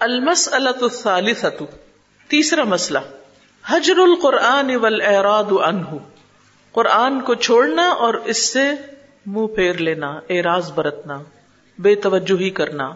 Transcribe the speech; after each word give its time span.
المس 0.00 0.48
الثالثة، 0.52 1.64
تیسرا 2.28 2.64
مسئلہ، 2.64 2.98
حجر 3.68 3.98
القرآن 3.98 4.76
والاعراض 4.76 5.52
عنہ، 5.64 5.96
قرآن 6.72 7.20
کو 7.20 7.34
چھوڑنا 7.34 7.88
اور 7.88 8.14
اس 8.14 8.52
سے 8.52 8.60
منہ 9.26 9.46
پھیر 9.46 9.72
لینا، 9.72 10.20
اعراض 10.30 10.72
برتنا، 10.72 11.18
بے 11.78 11.94
توجہی 11.94 12.50
کرنا۔ 12.50 12.92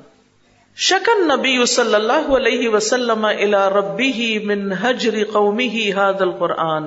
شکن 0.77 1.29
نبی 1.29 1.67
صلی 1.67 1.95
اللہ 1.95 2.37
علیہ 2.37 2.68
وسلم 2.68 3.25
الى 3.25 3.57
ربی 3.75 4.39
من 4.39 4.73
حجر 4.73 5.14
قومی 5.32 5.93
هذا 5.93 6.25
القرآن۔ 6.25 6.84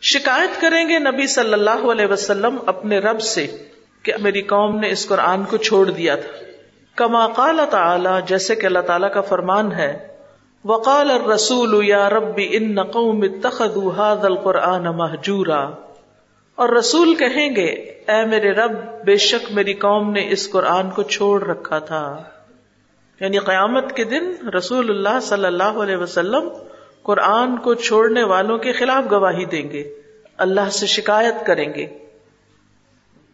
شکایت 0.00 0.60
کریں 0.60 0.88
گے 0.88 0.98
نبی 0.98 1.26
صلی 1.26 1.52
اللہ 1.52 1.92
علیہ 1.92 2.06
وسلم 2.06 2.58
اپنے 2.66 2.98
رب 2.98 3.20
سے 3.20 3.46
کہ 4.02 4.12
میری 4.20 4.42
قوم 4.42 4.78
نے 4.78 4.90
اس 4.90 5.08
قرآن 5.08 5.44
کو 5.44 5.56
چھوڑ 5.56 5.90
دیا 5.90 6.16
تھا۔ 6.16 6.47
کما 6.98 7.26
قال 7.26 7.60
تعالی، 7.70 8.10
جیسے 8.26 8.54
کہ 8.56 8.66
اللہ 8.66 8.86
تعالیٰ 8.86 9.12
کا 9.12 9.20
فرمان 9.20 9.72
ہے، 9.72 9.90
وقال 10.64 11.10
الرسول، 11.10 11.74
یا 11.84 12.08
ربی، 12.10 12.46
ان 12.52 12.82
قوم 12.82 13.22
اتخذوا 13.22 13.92
هذا 13.96 14.26
القرآن 14.26 14.88
مہجورا 14.96 15.60
اور 16.58 16.68
رسول 16.68 17.14
کہیں 17.14 17.56
گے، 17.56 17.68
اے 18.08 18.24
میرے 18.26 18.50
رب، 18.52 18.72
بے 19.04 19.16
شک 19.16 19.52
میری 19.52 19.74
قوم 19.74 20.10
نے 20.12 20.26
اس 20.30 20.50
قرآن 20.50 20.90
کو 20.90 21.02
چھوڑ 21.02 21.36
رکھا 21.44 21.78
تھا 21.78 22.02
یعنی 23.20 23.38
قیامت 23.38 23.94
کے 23.96 24.04
دن 24.04 24.26
رسول 24.54 24.90
اللہ 24.90 25.20
صلی 25.22 25.44
اللہ 25.44 25.78
علیہ 25.82 25.96
وسلم 25.96 26.48
قرآن 27.02 27.56
کو 27.58 27.74
چھوڑنے 27.74 28.22
والوں 28.22 28.58
کے 28.58 28.72
خلاف 28.72 29.10
گواہی 29.10 29.44
دیں 29.44 29.70
گے، 29.70 29.82
اللہ 30.36 30.68
سے 30.70 30.86
شکایت 30.86 31.46
کریں 31.46 31.68
گے۔ 31.74 31.86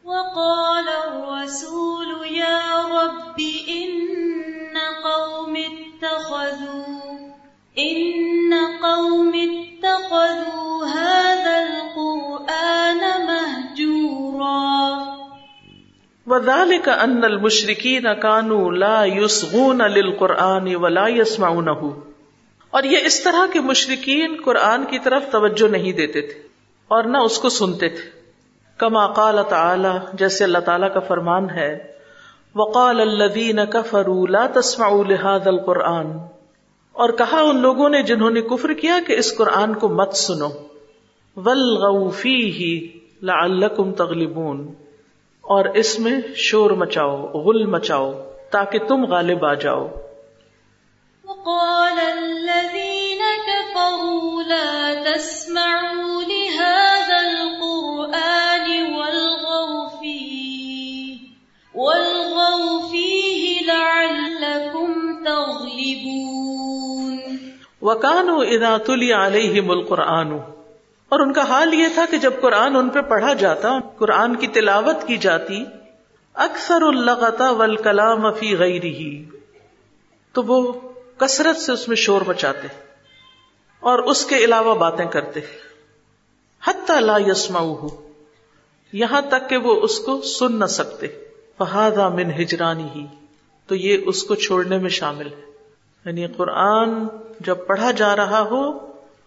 وقال 0.07 0.89
الرسول 1.09 2.27
يا 2.37 2.83
رب 2.91 3.41
إن 3.69 4.79
قوم 5.05 5.57
اتخذوا، 5.57 7.07
إن 7.79 8.55
قوم 8.83 9.33
اتخذوا 9.35 10.87
هذا 10.97 11.63
القرآن 11.63 13.01
مهجورا. 13.27 14.75
وذلك 16.27 16.89
أن 17.05 17.25
المشركين 17.25 18.15
كانوا 18.23 18.73
لا 18.73 19.05
يصغون 19.05 19.79
للقرآن 19.79 20.77
ولا 20.77 21.09
يسمعونه. 21.09 21.91
اور 22.71 22.83
یہ 22.83 22.99
اس 23.05 23.23
طرح 23.23 23.47
کے 23.53 23.61
مشرقین 23.61 24.37
قرآن 24.45 24.85
کی 24.85 24.99
طرف 24.99 25.23
توجہ 25.31 25.69
نہیں 25.69 25.93
دیتے 25.93 26.21
تھے 26.21 26.43
اور 26.89 27.05
نہ 27.05 27.19
اس 27.19 27.39
کو 27.39 27.49
سنتے 27.49 27.89
تھے۔ 27.89 28.14
کما 28.79 29.07
قال 29.07 29.39
تعالی، 29.49 29.89
جیسے 30.13 30.45
اللہ 30.45 30.59
تعالیٰ 30.59 30.95
کا 30.95 31.01
فرمان 31.01 31.51
ہے، 31.51 31.93
وقال 32.55 33.01
الذين 33.01 33.67
كفروا 33.67 34.27
لا 34.29 34.47
تسمعوا 34.61 35.05
لهذا 35.05 35.51
القرآن۔ 35.51 36.07
اور 36.93 37.09
کہا 37.09 37.41
ان 37.41 37.57
لوگوں 37.57 37.89
نے 37.89 38.03
جنہوں 38.03 38.31
نے 38.31 38.41
کفر 38.41 38.73
کیا 38.73 38.99
کہ 39.07 39.13
اس 39.13 39.37
قرآن 39.37 39.75
کو 39.75 39.89
مت 39.89 40.15
سنو۔ 40.15 40.49
والغوا 41.37 42.11
فيه 42.11 42.77
لعلكم 43.23 43.93
تغلبون۔ 43.93 44.75
اور 45.41 45.65
اس 45.65 46.01
میں 46.01 46.21
شور 46.37 46.71
مچاؤ، 46.71 47.27
غل 47.27 47.67
مچاؤ، 47.67 48.13
تاکہ 48.51 48.79
تم 48.79 49.05
غالب 49.05 49.45
آ 49.45 49.55
جاؤ۔ 49.55 49.89
وقال 51.25 51.99
الذين 51.99 53.23
كفروا 53.47 54.43
لا 54.43 54.93
تسمعوا 55.05 56.23
لهذا 56.29 57.54
وکانو 67.85 68.41
اذا 68.41 68.77
تلی 68.87 69.13
علیہم 69.13 69.71
القرآن۔ 69.71 70.33
اور 71.09 71.21
ان 71.21 71.33
کا 71.33 71.43
حال 71.49 71.75
یہ 71.75 71.87
تھا 71.95 72.05
کہ 72.11 72.17
جب 72.17 72.33
قرآن 72.41 72.77
ان 72.77 72.89
پہ 72.89 73.01
پڑھا 73.01 73.33
جاتا، 73.33 73.69
قرآن 73.99 74.37
کی 74.37 74.47
تلاوت 74.47 75.07
کی 75.07 75.17
جاتی، 75.17 75.65
اکثر 76.35 76.83
اللغتا 76.83 77.51
والکلام 77.51 78.33
فی 78.33 78.57
غیرہ۔ 78.57 79.37
تو 80.33 80.43
وہ 80.43 80.73
کثرت 81.17 81.57
سے 81.57 81.73
اس 81.73 81.89
میں 81.89 81.97
شور 81.97 82.21
مچاتے 82.27 82.69
اور 83.81 83.99
اس 83.99 84.27
کے 84.27 84.37
علاوہ 84.37 84.75
باتیں 84.75 85.07
کرتے۔ 85.07 85.41
حتی 86.65 87.01
لا 87.01 87.17
یسمعوہ۔ 87.27 87.89
یہاں 88.93 89.23
تک 89.29 89.51
کہ 89.51 89.57
وہ 89.57 89.81
اس 89.81 89.99
کو 89.99 90.21
سن 90.21 90.59
نہ 90.59 90.65
سکتے۔ 90.65 91.07
فہذا 91.59 92.09
من 92.09 92.31
ہجرانی 92.31 92.89
ہی 92.95 93.07
تو 93.67 93.75
یہ 93.75 93.99
اس 94.07 94.23
کو 94.23 94.35
چھوڑنے 94.35 94.79
میں 94.79 94.91
شامل 94.91 95.27
ہے۔ 95.27 95.54
یعنی 96.07 96.27
قرآن 96.27 97.07
جب 97.41 97.57
پڑھا 97.67 97.91
جا 97.91 98.17
رہا 98.17 98.41
ہو 98.41 98.71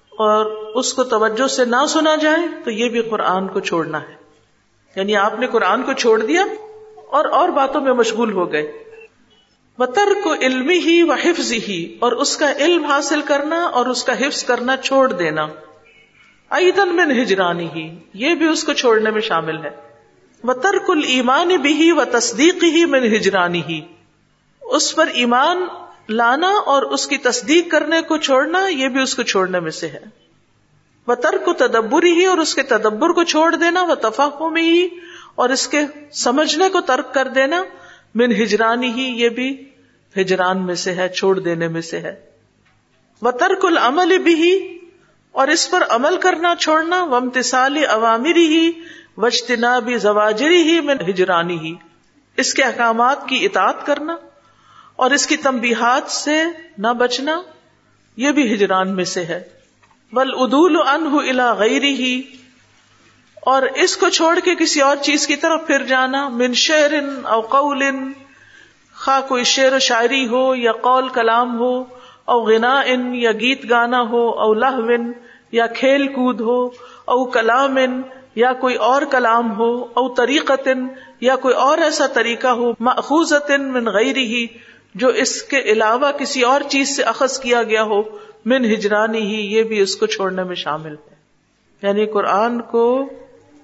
اور 0.09 0.45
اس 0.75 0.93
کو 0.93 1.03
توجہ 1.03 1.47
سے 1.47 1.65
نہ 1.65 1.85
سنا 1.89 2.15
جائے 2.15 2.37
تو 2.63 2.71
یہ 2.71 2.89
بھی 2.89 3.01
قرآن 3.01 3.47
کو 3.47 3.59
چھوڑنا 3.59 4.01
ہے۔ 4.01 4.15
یعنی 4.95 5.15
آپ 5.15 5.39
نے 5.39 5.47
قرآن 5.47 5.83
کو 5.83 5.93
چھوڑ 5.93 6.25
دیا 6.25 6.43
اور 7.07 7.25
اور 7.25 7.49
باتوں 7.49 7.81
میں 7.81 7.93
مشغول 7.93 8.31
ہو 8.31 8.51
گئے۔ 8.51 8.71
وطر 9.79 10.07
کو 10.23 10.33
علمی 10.33 10.77
ہی 10.77 11.03
و 11.03 11.11
حفظ 11.11 11.53
ہی 11.53 11.97
اور 11.99 12.11
اس 12.11 12.37
کا 12.37 12.51
علم 12.51 12.85
حاصل 12.85 13.21
کرنا 13.21 13.63
اور 13.63 13.85
اس 13.85 14.03
کا 14.03 14.27
حفظ 14.27 14.43
کرنا 14.43 14.77
چھوڑ 14.77 15.13
دینا۔ 15.13 15.47
ایدن 16.49 16.95
من 16.95 17.21
ہجرانی 17.21 17.67
ہی 17.75 17.99
یہ 18.13 18.35
بھی 18.35 18.47
اس 18.47 18.63
کو 18.63 18.73
چھوڑنے 18.73 19.11
میں 19.11 19.21
شامل 19.21 19.65
ہے۔ 19.65 19.69
و 20.43 20.53
ترک 20.53 20.89
المان 20.89 21.47
بھی 21.47 21.91
و 21.91 22.01
تصدیق 22.11 22.63
ہی 22.63 22.85
من 22.85 23.03
ہجرانی 23.03 23.61
ہی 23.69 23.81
اس 24.61 24.95
پر 24.95 25.07
ایمان 25.07 25.57
لانا 26.09 26.47
اور 26.47 26.81
اس 26.81 27.07
کی 27.07 27.17
تصدیق 27.17 27.71
کرنے 27.71 28.01
کو 28.01 28.17
چھوڑنا، 28.17 28.67
یہ 28.67 28.87
بھی 28.87 29.01
اس 29.01 29.15
کو 29.15 29.23
چھوڑنے 29.23 29.59
میں 29.59 29.71
سے 29.71 29.87
ہے۔ 29.87 29.99
وہ 31.07 31.15
ترک 31.15 31.45
کو 31.45 31.53
تدبر 31.53 32.03
ہی 32.03 32.25
اور 32.25 32.37
اس 32.37 32.55
کے 32.55 32.63
تدبر 32.63 33.09
کو 33.09 33.23
چھوڑ 33.23 33.55
دینا 33.55 33.83
وہ 33.83 33.95
تفاقوں 33.95 34.49
میں 34.49 34.63
ہی 34.63 34.87
اور 35.35 35.49
اس 35.49 35.67
کے 35.67 35.81
سمجھنے 36.11 36.69
کو 36.69 36.81
ترک 36.81 37.13
کر 37.13 37.27
دینا، 37.27 37.63
من 38.15 38.31
ہجرانی 38.31 38.91
ہی 38.91 39.21
یہ 39.21 39.29
بھی 39.29 39.69
ہجران 40.17 40.65
میں 40.65 40.75
سے 40.75 40.93
ہے، 40.93 41.09
چھوڑ 41.09 41.39
دینے 41.39 41.67
میں 41.67 41.81
سے 41.81 41.99
ہے۔ 41.99 42.15
وہ 43.21 43.31
ترک 43.31 43.65
العمل 43.65 44.17
بھی 44.17 44.33
ہی 44.33 44.77
اور 45.31 45.47
اس 45.47 45.71
پر 45.71 45.83
عمل 45.89 46.17
کرنا، 46.17 46.55
چھوڑنا 46.59 47.03
ومتسال 47.03 47.77
عوامری 47.89 48.45
ہی 48.45 48.71
وجتنا 49.17 49.79
بھی 49.79 49.97
زواجری 49.97 50.61
ہی 50.61 50.81
من 50.81 50.97
ہجرانی 51.09 51.59
ہی 51.59 51.75
اس 52.37 52.53
کے 52.53 52.63
احکامات 52.63 53.27
کی 53.27 53.45
اطاعت 53.45 53.85
کرنا۔ 53.85 54.15
اور 54.97 55.11
اس 55.11 55.27
کی 55.27 55.37
تمبیحات 55.37 56.11
سے 56.11 56.43
نہ 56.77 56.93
بچنا 56.93 57.41
یہ 58.17 58.31
بھی 58.31 58.53
ہجران 58.53 58.95
میں 58.95 59.03
سے 59.03 59.25
ہے۔ 59.25 59.43
بل 60.13 60.29
ادول 60.33 60.75
انہ 60.87 61.15
الا 61.29 61.53
غیری 61.53 61.93
ہی 61.93 62.21
اور 63.45 63.63
اس 63.75 63.97
کو 63.97 64.09
چھوڑ 64.09 64.39
کے 64.39 64.55
کسی 64.55 64.81
اور 64.81 64.97
چیز 64.97 65.27
کی 65.27 65.35
طرف 65.35 65.67
پھر 65.67 65.83
جانا، 65.83 66.27
من 66.29 66.53
شعر 66.53 66.93
او 67.25 67.41
قول، 67.41 67.83
خواہ 68.95 69.21
کوئی 69.27 69.43
شعر 69.43 69.73
و 69.73 69.79
شاعری 69.79 70.27
ہو 70.27 70.55
یا 70.55 70.71
قول 70.81 71.09
کلام 71.09 71.59
ہو 71.59 71.73
او 72.25 72.39
غنا 72.41 72.73
ان 72.85 73.15
یا 73.15 73.31
گیت 73.31 73.69
گانا 73.69 74.01
ہو 74.01 74.27
او 74.39 74.53
لہون 74.53 75.11
یا 75.51 75.67
کھیل 75.67 76.07
کود 76.07 76.41
ہو 76.41 76.59
او 77.05 77.25
کلام 77.25 77.77
ان 77.77 78.01
یا 78.35 78.53
کوئی 78.53 78.75
اور 78.75 79.01
کلام 79.01 79.51
ہو 79.57 79.69
او 79.93 80.07
طریقت 80.13 80.67
یا 81.21 81.35
کوئی 81.35 81.55
اور 81.55 81.77
ایسا 81.77 82.07
طریقہ 82.07 82.47
ہو 82.47 82.71
ماخوذ 82.79 83.33
من 83.49 83.87
غیری 83.87 84.25
ہی 84.25 84.45
جو 84.97 85.07
اس 85.07 85.41
کے 85.43 85.59
علاوہ 85.59 86.11
کسی 86.11 86.41
اور 86.41 86.61
چیز 86.69 86.95
سے 86.95 87.03
اخذ 87.03 87.39
کیا 87.39 87.63
گیا 87.63 87.83
ہو، 87.83 88.01
من 88.45 88.65
ہجرانی 88.65 89.21
ہی 89.21 89.55
یہ 89.55 89.63
بھی 89.63 89.79
اس 89.81 89.95
کو 89.95 90.05
چھوڑنے 90.05 90.43
میں 90.43 90.55
شامل 90.55 90.93
ہے۔ 90.93 91.15
یعنی 91.81 92.05
قرآن 92.05 92.61
کو 92.61 93.09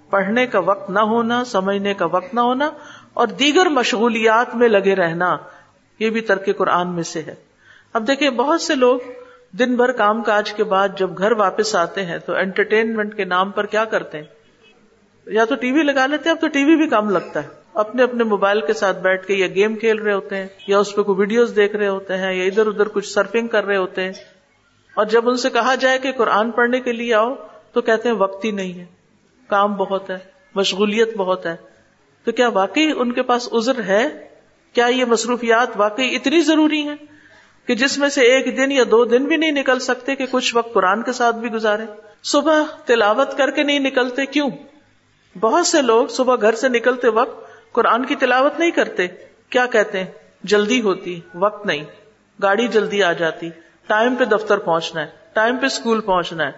پڑھنے 0.09 0.47
کا 0.47 0.59
وقت 0.59 0.89
نہ 0.89 0.99
ہونا، 0.99 1.43
سمجھنے 1.43 1.93
کا 1.93 2.05
وقت 2.05 2.33
نہ 2.33 2.39
ہونا 2.39 2.69
اور 3.13 3.27
دیگر 3.27 3.65
مشغولیات 3.65 4.55
میں 4.55 4.67
لگے 4.67 4.95
رہنا، 4.95 5.37
یہ 5.99 6.09
بھی 6.09 6.21
ترک 6.21 6.57
قرآن 6.57 6.87
میں 6.89 7.03
سے 7.03 7.21
ہے۔ 7.21 7.35
اب 7.93 8.07
دیکھیں، 8.07 8.29
بہت 8.29 8.61
سے 8.61 8.75
لوگ 8.75 8.99
دن 9.51 9.75
بھر 9.75 9.91
کام 9.91 10.23
کاج 10.23 10.53
کے 10.53 10.63
بعد 10.63 10.89
جب 10.97 11.17
گھر 11.17 11.31
واپس 11.31 11.75
آتے 11.75 12.05
ہیں 12.05 12.17
تو 12.17 12.35
انٹرٹینمنٹ 12.35 13.15
کے 13.15 13.23
نام 13.23 13.51
پر 13.51 13.65
کیا 13.65 13.85
کرتے 13.85 14.17
ہیں؟ 14.17 14.25
یا 15.25 15.45
تو 15.45 15.55
ٹی 15.55 15.71
وی 15.71 15.83
لگا 15.83 16.05
لیتے 16.05 16.29
ہیں، 16.29 16.35
اب 16.35 16.41
تو 16.41 16.47
ٹی 16.47 16.63
وی 16.63 16.75
بھی 16.75 16.89
کام 16.89 17.09
لگتا 17.09 17.43
ہے۔ 17.43 17.62
اپنے 17.73 18.03
اپنے 18.03 18.23
موبائل 18.23 18.61
کے 18.61 18.73
ساتھ 18.73 18.97
بیٹھ 18.97 19.27
کے 19.27 19.33
یا 19.33 19.47
گیم 19.47 19.75
کھیل 19.75 19.99
رہے 19.99 20.13
ہوتے 20.13 20.35
ہیں، 20.35 20.47
یا 20.67 20.79
اس 20.79 20.95
پہ 20.95 21.01
کوئی 21.01 21.19
ویڈیوز 21.19 21.53
دیکھ 21.55 21.75
رہے 21.75 21.87
ہوتے 21.87 22.17
ہیں، 22.17 22.33
یا 22.33 22.43
ادھر 22.43 22.67
ادھر 22.67 22.87
کچھ 22.87 23.09
سرفنگ 23.09 23.47
کر 23.47 23.65
رہے 23.65 23.77
ہوتے 23.77 24.03
ہیں۔ 24.03 24.11
اور 24.93 25.05
جب 25.05 25.29
ان 25.29 25.37
سے 25.37 25.49
کہا 25.49 25.75
جائے 25.75 25.99
کہ 25.99 26.11
قرآن 26.11 26.51
پڑھنے 26.51 26.79
کے 26.79 26.91
لیے 26.91 27.13
آؤ، 27.13 27.33
تو 27.73 27.81
کہتے 27.81 28.09
ہیں 28.09 28.15
وقت 28.15 28.45
ہی 28.45 28.51
نہیں 28.51 28.79
ہے۔ 28.79 28.85
کام 29.47 29.73
بہت 29.73 30.09
ہے، 30.09 30.17
مشغولیت 30.55 31.17
بہت 31.17 31.45
ہے۔ 31.45 31.55
تو 32.23 32.31
کیا 32.31 32.47
واقعی 32.47 32.91
ان 32.97 33.11
کے 33.11 33.21
پاس 33.21 33.49
عذر 33.53 33.83
ہے؟ 33.83 34.27
کیا 34.73 34.85
یہ 34.85 35.05
مصروفیات 35.05 35.69
واقعی 35.75 36.15
اتنی 36.15 36.41
ضروری 36.41 36.81
ہیں 36.81 36.95
کہ 37.67 37.75
جس 37.75 37.97
میں 37.97 38.09
سے 38.09 38.21
ایک 38.21 38.57
دن 38.57 38.71
یا 38.71 38.83
دو 38.91 39.05
دن 39.05 39.25
بھی 39.25 39.37
نہیں 39.37 39.51
نکل 39.51 39.79
سکتے 39.79 40.15
کہ 40.15 40.25
کچھ 40.31 40.55
وقت 40.55 40.73
قرآن 40.73 41.01
کے 41.01 41.11
ساتھ 41.11 41.35
بھی 41.35 41.49
گزارے؟ 41.49 41.83
صبح 42.23 42.63
تلاوت 42.85 43.37
کر 43.37 43.51
کے 43.51 43.63
نہیں 43.63 43.79
نکلتے، 43.79 44.25
کیوں؟ 44.25 44.49
بہت 45.39 45.67
سے 45.67 45.81
لوگ 45.81 46.07
صبح 46.07 46.35
گھر 46.41 46.55
سے 46.55 46.69
نکلتے 46.69 47.07
وقت 47.07 47.52
قرآن 47.73 48.05
کی 48.05 48.15
تلاوت 48.15 48.59
نہیں 48.59 48.71
کرتے۔ 48.71 49.07
کیا 49.49 49.65
کہتے 49.65 49.99
ہیں؟ 49.99 50.05
جلدی 50.43 50.81
ہوتی، 50.81 51.19
وقت 51.35 51.65
نہیں۔ 51.65 51.83
گاڑی 52.41 52.67
جلدی 52.67 53.03
آ 53.03 53.13
جاتی۔ 53.13 53.49
ٹائم 53.87 54.15
پہ 54.15 54.25
دفتر 54.25 54.57
پہنچنا 54.57 55.01
ہے، 55.01 55.07
ٹائم 55.33 55.57
پہ 55.57 55.65
اسکول 55.65 56.01
پہنچنا 56.01 56.47
ہے۔ 56.47 56.51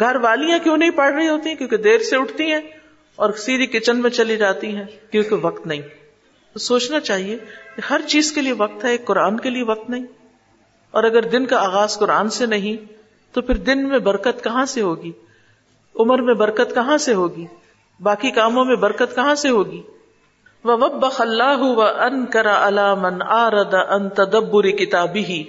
گھر 0.00 0.16
والیاں 0.16 0.58
کیوں 0.58 0.76
نہیں 0.76 0.90
پڑھ 0.90 1.14
رہی 1.14 1.28
ہوتی؟ 1.28 1.54
کیونکہ 1.54 1.76
دیر 1.76 1.98
سے 1.98 2.16
اٹھتی 2.16 2.52
ہیں 2.52 2.60
اور 3.16 3.32
سیدھی 3.32 3.66
کچن 3.66 4.02
میں 4.02 4.10
چلی 4.10 4.36
جاتی 4.36 4.76
ہیں 4.76 4.84
کیونکہ 5.10 5.36
وقت 5.42 5.66
نہیں۔ 5.66 5.80
تو 6.52 6.58
سوچنا 6.58 7.00
چاہیے 7.00 7.38
کہ 7.76 7.80
ہر 7.90 8.00
چیز 8.06 8.32
کے 8.32 8.40
لیے 8.40 8.52
وقت 8.52 8.84
ہے، 8.84 8.98
قرآن 8.98 9.40
کے 9.40 9.50
لیے 9.50 9.62
وقت 9.62 9.90
نہیں۔ 9.90 10.04
اور 10.90 11.04
اگر 11.04 11.22
دن 11.22 11.46
کا 11.46 11.64
آغاز 11.64 11.98
قرآن 11.98 12.28
سے 12.28 12.46
نہیں، 12.46 12.92
تو 13.34 13.40
پھر 13.40 13.54
دن 13.54 13.88
میں 13.88 13.98
برکت 13.98 14.44
کہاں 14.44 14.64
سے 14.64 14.82
ہوگی؟ 14.82 15.12
عمر 15.98 16.18
میں 16.18 16.34
برکت 16.34 16.74
کہاں 16.74 16.96
سے 16.96 17.14
ہوگی؟ 17.14 17.46
باقی 18.00 18.30
کاموں 18.30 18.64
میں 18.64 18.76
برکت 18.76 19.14
کہاں 19.14 19.34
سے 19.34 19.48
ہوگی؟ 19.48 19.82
وہ 20.64 20.72
وب 20.72 21.06
اللہ 21.18 21.58
و 21.58 21.82
ان 21.82 22.26
کرا 22.26 22.68
علامن 22.68 23.22
آرد 23.22 23.74
ان 23.74 24.08
تدبر 24.08 24.70
کتابی 24.70 25.24
ہی 25.24 25.44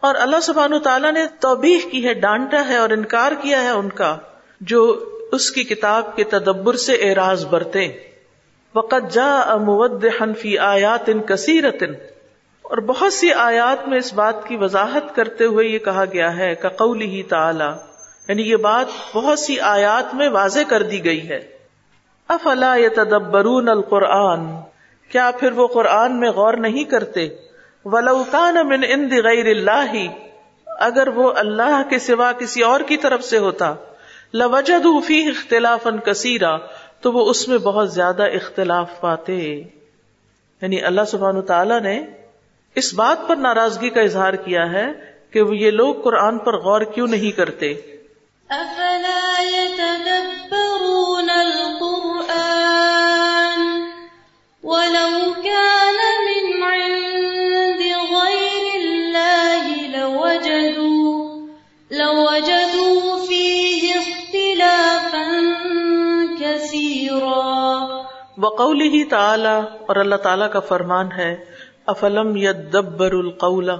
اور 0.00 0.14
اللہ 0.14 0.40
سبحان 0.40 0.78
تعالیٰ 0.78 1.12
نے 1.12 1.24
توبیح 1.40 1.78
کی 1.90 2.06
ہے، 2.06 2.14
ڈانٹا 2.14 2.68
ہے 2.68 2.76
اور 2.76 2.90
انکار 2.90 3.32
کیا 3.42 3.62
ہے 3.62 3.70
ان 3.70 3.88
کا، 3.88 4.16
جو 4.60 5.04
اس 5.32 5.50
کی 5.50 5.64
کتاب 5.64 6.16
کے 6.16 6.24
تدبر 6.24 6.76
سے 6.76 6.92
اعراض 6.92 7.46
برتے۔ 7.46 7.88
وقت 8.74 9.12
جا 9.12 9.38
امود 9.38 10.04
حنفی 10.20 10.58
آیات 10.58 11.00
ان 11.06 11.20
کثیرت 11.20 11.82
اور 12.62 12.78
بہت 12.78 13.12
سی 13.12 13.32
آیات 13.32 13.88
میں 13.88 13.98
اس 13.98 14.14
بات 14.14 14.48
کی 14.48 14.56
وضاحت 14.56 15.14
کرتے 15.14 15.44
ہوئے 15.44 15.66
یہ 15.66 15.78
کہا 15.78 16.04
گیا 16.12 16.36
ہے 16.36 16.54
کقول 16.54 17.00
ہی 17.00 17.22
تعالی۔ 17.22 17.68
یعنی 18.28 18.42
یہ 18.42 18.56
بات 18.56 19.16
بہت 19.16 19.38
سی 19.38 19.60
آیات 19.60 20.14
میں 20.14 20.28
واضح 20.28 20.60
کر 20.68 20.82
دی 20.82 21.04
گئی 21.04 21.28
ہے۔ 21.28 21.55
افلا 22.28 22.76
یتدبرون 22.76 23.68
القرآن؟ 23.68 24.46
کیا 25.08 25.30
پھر 25.40 25.52
وہ 25.52 25.66
قرآن 25.66 26.20
میں 26.20 26.30
غور 26.30 26.54
نہیں 26.54 26.84
کرتے؟ 26.84 27.28
ولو 27.84 28.24
کان 28.30 28.54
من 28.68 28.84
عند 28.84 29.12
غیر 29.12 29.46
اللہ، 29.46 29.94
اگر 30.66 31.08
وہ 31.08 31.32
اللہ 31.36 31.82
کے 31.90 31.98
سوا 31.98 32.32
کسی 32.32 32.62
اور 32.62 32.80
کی 32.80 32.96
طرف 32.96 33.24
سے 33.24 33.38
ہوتا 33.38 33.74
لوجد 34.32 34.86
فی 35.06 35.28
اختلاف 35.28 35.86
کثیرا، 36.04 36.56
تو 37.00 37.12
وہ 37.12 37.30
اس 37.30 37.48
میں 37.48 37.58
بہت 37.58 37.92
زیادہ 37.92 38.22
اختلاف 38.22 39.00
پاتے۔ 39.00 39.36
یعنی 40.62 40.82
اللہ 40.82 41.04
سبحان 41.06 41.42
تعالیٰ 41.42 41.80
نے 41.80 42.04
اس 42.74 42.94
بات 42.94 43.28
پر 43.28 43.36
ناراضگی 43.36 43.90
کا 43.90 44.00
اظہار 44.00 44.34
کیا 44.34 44.72
ہے 44.72 44.86
کہ 45.30 45.42
وہ 45.42 45.56
یہ 45.56 45.70
لوگ 45.70 45.94
قرآن 45.94 46.38
پر 46.38 46.56
غور 46.56 46.80
کیوں 46.80 47.06
نہیں 47.06 47.36
کرتے۔ 47.36 47.74
افلا 48.48 49.22
يتدبرون 52.36 52.76
القرآن. 53.50 53.66
ولو 54.64 55.32
تعالی 69.04 69.60
اور 69.86 69.96
اللہ 69.96 70.16
تعالیٰ 70.16 70.50
کا 70.50 70.60
فرمان 70.60 71.12
ہے 71.12 71.36
افلم 71.86 72.36
یدبر 72.36 73.12
القول؟ 73.12 73.70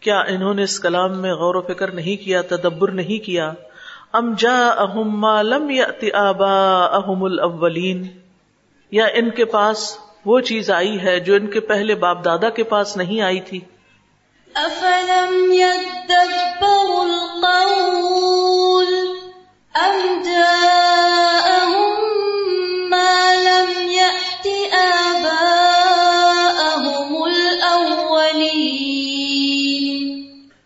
کیا 0.00 0.20
انہوں 0.20 0.54
نے 0.54 0.62
اس 0.62 0.80
کلام 0.80 1.18
میں 1.18 1.32
غور 1.32 1.54
و 1.54 1.60
فکر 1.60 1.90
نہیں 1.90 2.24
کیا، 2.24 2.42
تدبر 2.42 2.90
نہیں 2.90 3.24
کیا؟ 3.24 3.52
ام 4.14 4.34
جا 4.38 4.68
اہم 4.68 5.26
لم 5.42 5.70
یاتی 5.70 6.12
آبا 6.12 6.84
اہم 6.84 7.24
الاولین۔ 7.24 8.06
یا 8.90 9.04
ان 9.04 9.30
کے 9.30 9.44
پاس 9.44 9.98
وہ 10.24 10.40
چیز 10.40 10.70
آئی 10.70 11.00
ہے 11.00 11.20
جو 11.20 11.34
ان 11.34 11.46
کے 11.46 11.60
پہلے 11.60 11.94
باپ 11.94 12.24
دادا 12.24 12.50
کے 12.50 12.62
پاس 12.62 12.96
نہیں 12.96 13.20
آئی 13.20 13.40
تھی۔ 13.40 13.60
افلم 14.54 15.52
يدبروا 15.52 17.02
القول 17.02 18.94
ام 19.74 20.22
جاء 20.24 20.83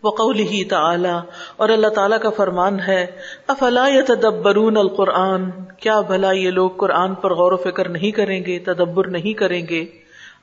وقوله 0.08 0.66
تعالی، 0.70 1.14
اور 1.56 1.69
اللہ 1.76 1.94
تعالیٰ 2.00 2.20
کا 2.20 2.31
فرمان 2.37 2.81
ہے، 2.81 3.00
افلا 3.49 3.87
یتدبرون 3.94 4.76
القرآن؟ 4.76 5.49
کیا 5.81 6.00
بھلا 6.10 6.31
یہ 6.40 6.50
لوگ 6.50 6.70
قرآن 6.76 7.14
پر 7.14 7.34
غور 7.34 7.52
و 7.52 7.62
فکر 7.62 7.88
نہیں 7.88 8.12
کریں 8.20 8.40
گے، 8.46 8.58
تدبر 8.66 9.06
نہیں 9.08 9.34
کریں 9.43 9.64
گے؟ 9.69 9.82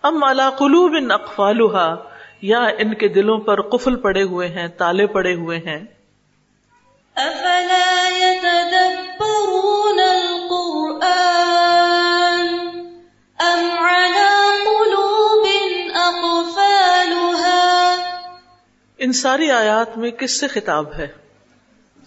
ام 0.03 0.23
علا 0.23 0.49
قلوب 0.57 0.95
ان 0.97 1.11
اقفالها 1.11 2.13
یا 2.41 2.61
ان 2.77 2.93
کے 2.93 3.07
دلوں 3.07 3.39
پر 3.45 3.61
قفل 3.69 3.95
پڑے 4.01 4.23
ہوئے 4.23 4.47
ہیں، 4.47 4.67
تالے 4.77 5.05
پڑے 5.13 5.33
ہوئے 5.35 5.57
ہیں۔ 5.65 5.81
افلا 7.15 7.85
يتدبرون 8.17 9.99
القرآن؟ 9.99 11.15
ام 13.39 13.74
ان 19.05 19.11
ساری 19.13 19.49
آیات 19.51 19.97
میں 19.97 20.11
کس 20.11 20.39
سے 20.39 20.47
خطاب 20.47 20.93
ہے؟ 20.93 21.07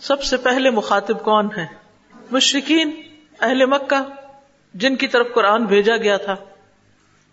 سب 0.00 0.22
سے 0.22 0.36
پہلے 0.36 0.70
مخاطب 0.70 1.22
کون 1.22 1.48
ہے 1.56 1.66
مشرقین 2.30 2.90
اہل 3.40 3.64
مکہ، 3.66 4.02
جن 4.74 4.96
کی 4.96 5.08
طرف 5.08 5.32
قرآن 5.34 5.66
بھیجا 5.66 5.96
گیا 5.96 6.16
تھا 6.16 6.34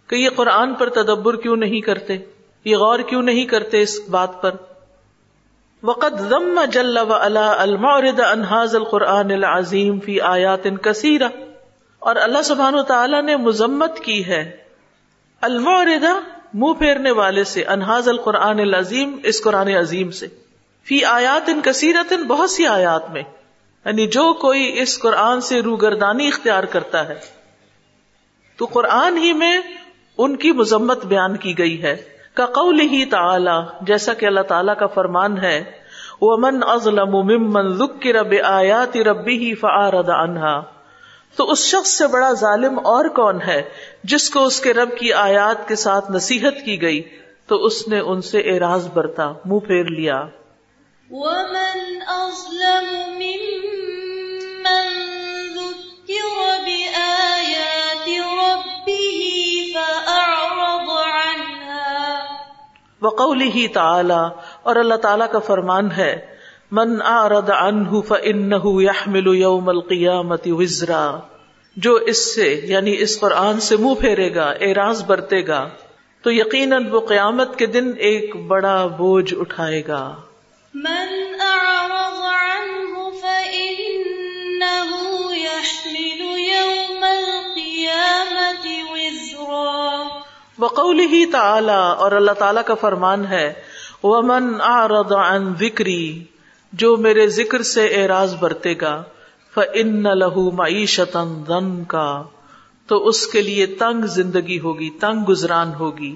کہ 0.10 0.16
یہ 0.16 0.30
قرآن 0.36 0.74
پر 0.74 0.90
تدبر 0.90 1.36
کیوں 1.36 1.56
نہیں 1.56 1.82
کرتے؟ 1.82 2.18
یہ 2.66 2.78
غور 2.78 3.00
کیوں 3.00 3.22
نہیں 3.24 3.46
کرتے 3.46 3.82
اس 3.82 3.98
بات 4.10 4.42
پر؟ 4.42 4.56
وقت 5.84 6.22
ضم 6.30 6.60
جل 6.74 6.98
و 6.98 7.14
علا 7.14 7.50
المعرض 7.62 8.22
انحاظ 8.32 8.76
القرآن 8.76 9.32
العظیم 9.32 10.00
فی 10.00 10.20
آیات 10.28 10.68
کثیرہ 10.82 11.30
اور 12.02 12.16
اللہ 12.16 12.42
سبحانہ 12.44 12.82
تعالیٰ 12.88 13.22
نے 13.24 13.36
مذمت 13.42 14.00
کی 14.00 14.26
ہے، 14.26 14.42
المعرض 15.42 16.06
منہ 16.58 16.74
پھیرنے 16.74 17.12
والے 17.12 17.44
سے 17.44 17.64
انحاظ 17.64 18.08
القرآن 18.10 18.60
العظیم، 18.60 19.20
اس 19.24 19.44
قرآن 19.44 19.68
عظیم 19.68 20.12
سے۔ 20.12 20.28
فی 20.84 21.06
آیات 21.06 21.50
ان 21.50 21.62
کثیرت 21.64 22.14
بہت 22.28 22.50
سی 22.50 22.68
آیات 22.68 23.10
میں۔ 23.10 23.22
یعنی 23.86 24.08
جو 24.08 24.34
کوئی 24.34 24.82
اس 24.82 25.00
قرآن 25.00 25.42
سے 25.42 25.60
روگردانی 25.60 26.28
اختیار 26.28 26.64
کرتا 26.64 27.08
ہے۔ 27.08 27.16
تو 28.58 28.66
قرآن 28.66 29.18
ہی 29.18 29.34
میں 29.34 29.62
ان 30.18 30.36
کی 30.36 30.52
مذمت 30.52 31.06
بیان 31.06 31.38
کی 31.38 31.58
گئی 31.58 31.84
ہے۔ 31.84 31.96
کا 32.34 32.46
قول 32.46 32.80
ہی 32.80 33.06
تعالی، 33.06 33.62
جیسا 33.82 34.14
کہ 34.14 34.26
اللہ 34.26 34.42
تعالیٰ 34.42 34.78
کا 34.78 34.88
فرمان 34.88 35.38
ہے۔ 35.38 35.64
ومن 36.22 36.60
ازلم 36.62 37.12
ممن 37.12 37.74
ذکر 37.74 38.24
بآیات 38.24 38.98
ربه 38.98 39.48
فاعرض 39.60 40.10
عنها۔ 40.10 40.75
تو 41.36 41.52
اس 41.52 41.60
شخص 41.60 41.90
سے 41.90 42.08
بڑا 42.08 42.32
ظالم 42.32 42.80
اور 42.80 43.06
کون 43.06 43.42
ہے 43.42 43.62
جس 44.04 44.30
کو 44.30 44.46
اس 44.46 44.60
کے 44.60 44.74
رب 44.74 44.98
کی 44.98 45.14
آیات 45.14 45.68
کے 45.68 45.76
ساتھ 45.76 46.12
نصیحت 46.12 46.66
کی 46.66 46.82
گئی 46.82 47.02
تو 47.48 47.56
اس 47.56 47.88
نے 47.88 48.00
ان 48.00 48.22
سے 48.22 48.40
اعراض 48.40 48.88
برتا 48.88 49.34
منہ 49.46 49.60
پھیر 49.60 49.84
لیا۔ 49.84 50.26
ومن 51.12 52.00
أظلم 52.08 52.94
ممن 52.94 54.90
ذكر 55.54 56.62
بآيات 56.66 58.10
ربه 58.34 59.32
فأعرض 59.74 60.90
عنها۔ 60.90 62.16
وقوله 63.02 63.66
تعالی 63.74 64.40
اور 64.64 64.76
اللہ 64.76 64.96
تعالیٰ 64.96 65.32
کا 65.32 65.40
فرمان 65.40 65.92
ہے 65.92 66.35
من 66.78 67.02
اعرض 67.02 67.50
عنہ 67.50 68.02
فانه 68.02 68.72
يحمل 68.82 69.28
يوم 69.36 69.70
القیامت 69.70 70.48
وزرا 70.52 71.20
جو 71.78 71.94
اس 71.94 72.36
سے 72.36 72.62
یعنی 72.64 72.96
اس 73.00 73.20
قرآن 73.20 73.60
سے 73.60 73.78
منہ 73.78 73.94
پھیرے 74.00 74.36
گا 74.36 74.48
اعراض 74.62 75.04
برتے 75.04 75.48
گا 75.48 75.70
تو 76.24 76.32
یقیناً 76.32 76.88
وہ 76.92 77.00
قیامت 77.00 77.56
کے 77.56 77.66
دن 77.66 77.92
ایک 77.98 78.36
بڑا 78.36 78.88
بوجھ 78.88 79.34
اٹھائے 79.40 79.82
گا۔ 79.88 80.16
من 80.74 81.14
عنه 81.42 83.06
فإنه 83.22 84.92
يحمل 85.38 86.22
يوم 86.42 87.04
القيامة 87.04 88.78
وزرا۔ 88.92 89.98
وقوله 90.60 91.24
تعالی 91.32 91.82
اور 91.98 92.12
اللہ 92.12 92.32
تعالیٰ 92.32 92.64
کا 92.66 92.74
فرمان 92.74 93.26
ہے 93.26 93.54
ومن 94.04 94.56
اعرض 94.62 95.12
عن 95.12 95.54
ذکری 95.60 96.24
جو 96.78 96.98
میرے 96.98 97.28
ذکر 97.28 97.62
سے 97.62 97.86
اعراض 97.86 98.36
برتے 98.36 98.74
گا 98.82 99.04
فان 99.54 100.04
له 100.04 100.50
معیشتا 100.54 101.24
ضنکا 101.48 102.24
تو 102.88 103.08
اس 103.08 103.28
کے 103.28 103.42
لیے 103.42 103.66
تنگ 103.66 104.06
زندگی 104.06 104.60
ہوگی، 104.60 104.90
تنگ 104.90 105.24
گزران 105.30 105.74
ہوگی۔ 105.74 106.16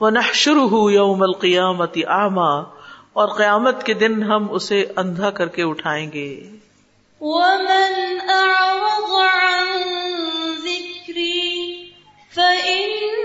ونحشره 0.00 0.92
يوم 0.92 1.22
القیامت 1.22 1.98
اعما 2.06 2.60
اور 3.12 3.28
قیامت 3.28 3.82
کے 3.82 3.94
دن 3.94 4.22
ہم 4.22 4.46
اسے 4.50 4.86
اندھا 4.96 5.30
کر 5.30 5.48
کے 5.48 5.62
اٹھائیں 5.62 6.12
گے۔ 6.12 6.50
ومن 7.20 8.18
أعرض 8.28 9.12
عن 9.12 9.82
ذكري 10.62 11.74
فإن 12.34 13.23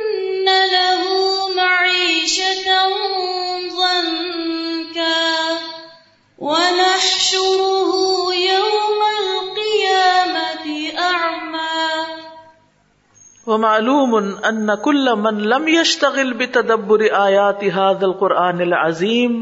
وہ 13.49 13.57
معلوم 13.57 14.15
ان 14.15 14.69
کل 14.83 15.13
من 15.17 15.37
لم 15.49 15.67
یشتغل 15.67 16.31
بتدبر 16.33 17.03
آیات 17.19 17.63
هذا 17.63 18.05
القرآن 18.07 18.59
العظیم، 18.61 19.37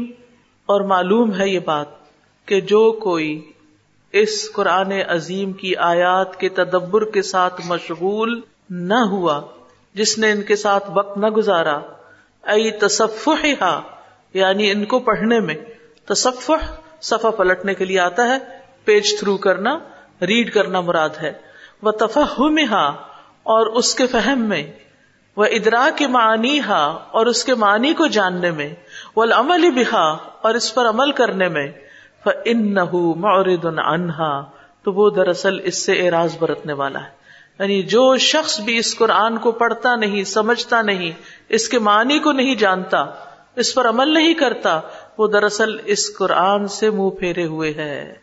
اور 0.68 0.84
معلوم 0.92 1.34
ہے 1.34 1.48
یہ 1.48 1.64
بات 1.64 1.90
کہ 2.48 2.60
جو 2.70 2.80
کوئی 3.00 3.28
اس 4.14 4.36
قرآن 4.52 4.92
عظیم 5.08 5.52
کی 5.54 5.74
آیات 5.86 6.36
کے 6.40 6.48
تدبر 6.54 7.04
کے 7.12 7.22
ساتھ 7.30 7.60
مشغول 7.66 8.32
نہ 8.86 9.00
ہوا، 9.10 9.40
جس 9.94 10.16
نے 10.18 10.30
ان 10.32 10.42
کے 10.42 10.56
ساتھ 10.56 10.90
وقت 10.94 11.18
نہ 11.18 11.30
گزارا 11.36 11.78
ائی 12.44 12.70
تصفح 12.78 13.46
یعنی 14.34 14.70
ان 14.70 14.84
کو 14.84 14.98
پڑھنے 15.00 15.40
میں، 15.40 15.54
تصفح 16.08 16.64
صفحہ 17.02 17.30
پلٹنے 17.36 17.74
کے 17.74 17.84
لیے 17.84 18.00
آتا 18.00 18.28
ہے، 18.28 18.38
پیج 18.84 19.18
تھرو 19.18 19.36
کرنا، 19.44 19.78
ریڈ 20.22 20.54
کرنا 20.54 20.80
مراد 20.80 21.22
ہے 21.22 21.32
وہ 21.82 21.90
تفہم 21.98 22.58
اور 23.48 23.66
اس 23.66 23.94
کے 23.94 24.06
فہم 24.06 24.40
میں 24.40 24.72
وہ 25.36 25.44
ادرا 25.44 25.88
کے 25.96 26.06
معنی 26.06 26.60
ہا 26.60 26.98
اور 27.10 27.26
اس 27.26 27.44
کے 27.44 27.54
معنی 27.54 27.94
کو 27.94 28.06
جاننے 28.06 28.50
میں 28.50 28.74
وہ 29.16 29.24
عمل 29.32 29.70
بہا 29.70 30.18
اور 30.42 30.54
اس 30.54 30.74
پر 30.74 30.88
عمل 30.88 31.12
کرنے 31.12 31.48
میں 31.48 31.72
ان 32.44 32.74
مورد 33.16 33.64
انہا 33.64 34.44
تو 34.82 34.92
وہ 34.92 35.10
دراصل 35.10 35.58
اس 35.64 35.86
سے 35.86 36.06
اعراض 36.06 36.36
برتنے 36.38 36.72
والا 36.72 37.00
ہے۔ 37.00 37.08
یعنی 37.58 37.82
جو 37.82 38.16
شخص 38.16 38.60
بھی 38.60 38.78
اس 38.78 38.98
قرآن 38.98 39.38
کو 39.38 39.52
پڑھتا 39.52 39.96
نہیں، 39.96 40.24
سمجھتا 40.24 40.82
نہیں، 40.82 41.10
اس 41.48 41.68
کے 41.68 41.78
معنی 41.78 42.18
کو 42.18 42.32
نہیں 42.32 42.54
جانتا، 42.54 43.06
اس 43.56 43.74
پر 43.74 43.88
عمل 43.88 44.08
نہیں 44.08 44.34
کرتا، 44.34 44.80
وہ 45.18 45.28
دراصل 45.28 45.76
اس 45.84 46.16
قرآن 46.18 46.68
سے 46.68 46.90
منہ 46.90 47.10
پھیرے 47.10 47.46
ہوئے 47.46 47.72
ہے۔ 47.76 48.14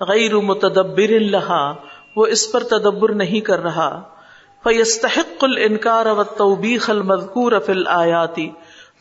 غیر 0.00 0.36
متدبر 0.36 1.20
لہا، 1.20 1.74
وہ 2.16 2.26
اس 2.26 2.52
پر 2.52 2.62
تدبر 2.62 3.14
نہیں 3.14 3.40
کر 3.40 3.62
رہا۔ 3.62 4.02
فیستحق 4.64 5.44
الانکار 5.44 6.06
و 6.06 6.22
توبیخ 6.22 6.90
المذکور 6.90 7.52
فی 7.66 7.72
الآیاتی 7.72 8.50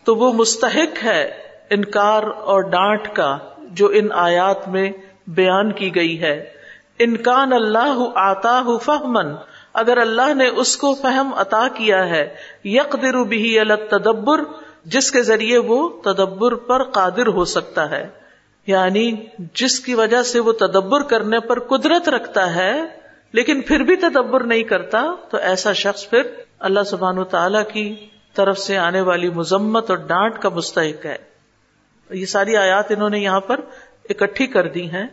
تو 0.03 0.15
وہ 0.15 0.33
مستحق 0.33 1.03
ہے 1.03 1.33
انکار 1.69 2.23
اور 2.23 2.61
ڈانٹ 2.61 3.07
کا 3.13 3.37
جو 3.57 3.89
ان 3.93 4.07
آیات 4.11 4.67
میں 4.67 4.91
بیان 5.27 5.71
کی 5.71 5.95
گئی 5.95 6.21
ہے۔ 6.21 6.49
انکان 6.99 7.53
اللہ 7.53 8.03
آتا 8.15 8.63
فہمن 8.81 9.35
اگر 9.73 9.97
اللہ 9.97 10.33
نے 10.33 10.47
اس 10.47 10.77
کو 10.77 10.93
فہم 10.93 11.33
عطا 11.33 11.67
کیا 11.73 12.09
ہے، 12.09 12.35
یقدر 12.63 13.23
بھی 13.23 13.59
تدبر 13.89 14.41
جس 14.85 15.11
کے 15.11 15.21
ذریعے 15.21 15.57
وہ 15.57 15.89
تدبر 16.01 16.55
پر 16.55 16.83
قادر 16.83 17.27
ہو 17.27 17.45
سکتا 17.45 17.89
ہے۔ 17.89 18.07
یعنی 18.67 19.11
جس 19.53 19.79
کی 19.79 19.93
وجہ 19.93 20.21
سے 20.21 20.39
وہ 20.39 20.51
تدبر 20.51 21.01
کرنے 21.01 21.39
پر 21.39 21.59
قدرت 21.59 22.09
رکھتا 22.09 22.55
ہے 22.55 23.02
لیکن 23.33 23.61
پھر 23.61 23.79
بھی 23.79 23.95
تدبر 23.95 24.43
نہیں 24.43 24.63
کرتا، 24.63 25.05
تو 25.29 25.37
ایسا 25.37 25.73
شخص 25.73 26.09
پھر 26.09 26.21
اللہ 26.59 26.83
سبحان 26.83 27.17
و 27.17 27.23
تعالی 27.23 27.59
کی 27.73 27.95
طرف 28.33 28.59
سے 28.59 28.77
آنے 28.77 29.01
والی 29.01 29.29
مذمت 29.29 29.89
اور 29.89 29.97
ڈانٹ 29.97 30.39
کا 30.39 30.49
مستحق 30.49 31.05
ہے۔ 31.05 31.15
یہ 32.09 32.25
ساری 32.25 32.57
آیات 32.57 32.91
انہوں 32.91 33.09
نے 33.09 33.19
یہاں 33.19 33.39
پر 33.39 33.59
اکٹھی 34.09 34.47
کر 34.47 34.67
دی 34.67 34.91
ہیں۔ 34.91 35.07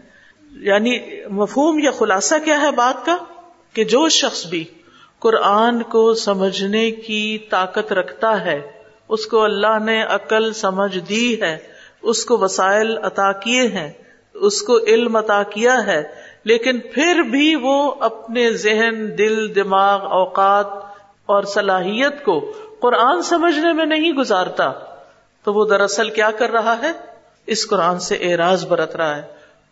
یعنی 0.53 1.25
مفہوم 1.29 1.79
یا 1.79 1.91
خلاصہ 1.91 2.35
کیا 2.45 2.62
ہے 2.62 2.71
بات 2.71 3.07
کا؟ 3.07 3.17
کہ 3.73 3.85
جو 3.85 4.09
شخص 4.09 4.47
بھی 4.47 4.65
قرآن 5.19 5.83
کو 5.83 6.15
سمجھنے 6.15 6.91
کی 6.91 7.39
طاقت 7.39 7.93
رکھتا 7.93 8.45
ہے، 8.45 8.61
اس 9.09 9.27
کو 9.27 9.45
اللہ 9.45 9.79
نے 9.85 10.03
عقل 10.03 10.53
سمجھ 10.53 10.99
دی 10.99 11.43
ہے، 11.43 11.59
اس 12.03 12.25
کو 12.25 12.39
وسائل 12.39 12.99
عطا 12.99 13.33
کیے 13.33 13.62
ہیں، 13.62 13.93
اس 14.35 14.62
کو 14.62 14.79
علم 14.79 15.17
عطا 15.17 15.43
کیا 15.43 15.87
ہے 15.87 16.20
لیکن 16.44 16.80
پھر 16.80 17.20
بھی 17.20 17.54
وہ 17.54 17.94
اپنے 18.00 18.52
ذہن، 18.52 19.18
دل، 19.18 19.54
دماغ، 19.54 20.04
اوقات 20.04 20.66
اور 21.26 21.42
صلاحیت 21.42 22.25
کو 22.25 22.52
قرآن 22.80 23.23
سمجھنے 23.23 23.73
میں 23.73 23.85
نہیں 23.85 24.12
گزارتا، 24.12 24.73
تو 25.44 25.54
وہ 25.54 25.66
دراصل 25.66 26.11
کیا 26.11 26.30
کر 26.30 26.50
رہا 26.50 26.82
ہے؟ 26.82 26.92
اس 27.47 27.68
قرآن 27.68 28.00
سے 28.00 28.14
اعراض 28.14 28.66
برت 28.66 28.97
رہا 28.97 29.16
ہے۔ 29.16 29.23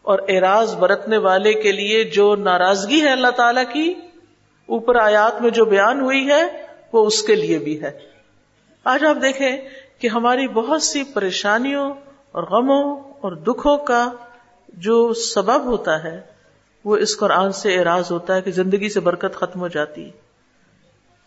اور 0.02 0.18
اعراض 0.28 0.74
برتنے 0.74 1.18
والے 1.18 1.52
کے 1.52 1.72
لیے 1.72 2.04
جو 2.04 2.36
ناراضگی 2.36 3.02
ہے 3.02 3.08
اللہ 3.08 3.28
تعالی 3.28 3.60
کی، 3.72 3.94
اوپر 4.66 4.96
آیات 4.96 5.42
میں 5.42 5.50
جو 5.50 5.64
بیان 5.64 6.00
ہوئی 6.00 6.28
ہے، 6.28 6.66
وہ 6.92 7.06
اس 7.06 7.22
کے 7.22 7.34
لیے 7.34 7.58
بھی 7.58 7.82
ہے۔ 7.82 7.98
آج 8.84 9.04
آپ 9.04 9.16
دیکھیں 9.22 9.56
کہ 9.98 10.08
ہماری 10.08 10.48
بہت 10.48 10.82
سی 10.82 11.04
پریشانیوں 11.04 11.92
اور 12.32 12.42
غموں 12.42 13.00
اور 13.20 13.32
دکھوں 13.32 13.76
کا 13.76 14.10
جو 14.68 15.12
سبب 15.12 15.64
ہوتا 15.64 16.02
ہے 16.04 16.37
وہ 16.88 16.96
اس 16.96 17.18
قرآن 17.18 17.52
سے 17.52 17.78
اعراض 17.78 18.12
ہوتا 18.12 18.34
ہے 18.34 18.42
کہ 18.42 18.50
زندگی 18.50 18.88
سے 18.88 19.00
برکت 19.00 19.36
ختم 19.36 19.60
ہو 19.60 19.68
جاتی 19.68 20.04
ہے۔ 20.06 20.10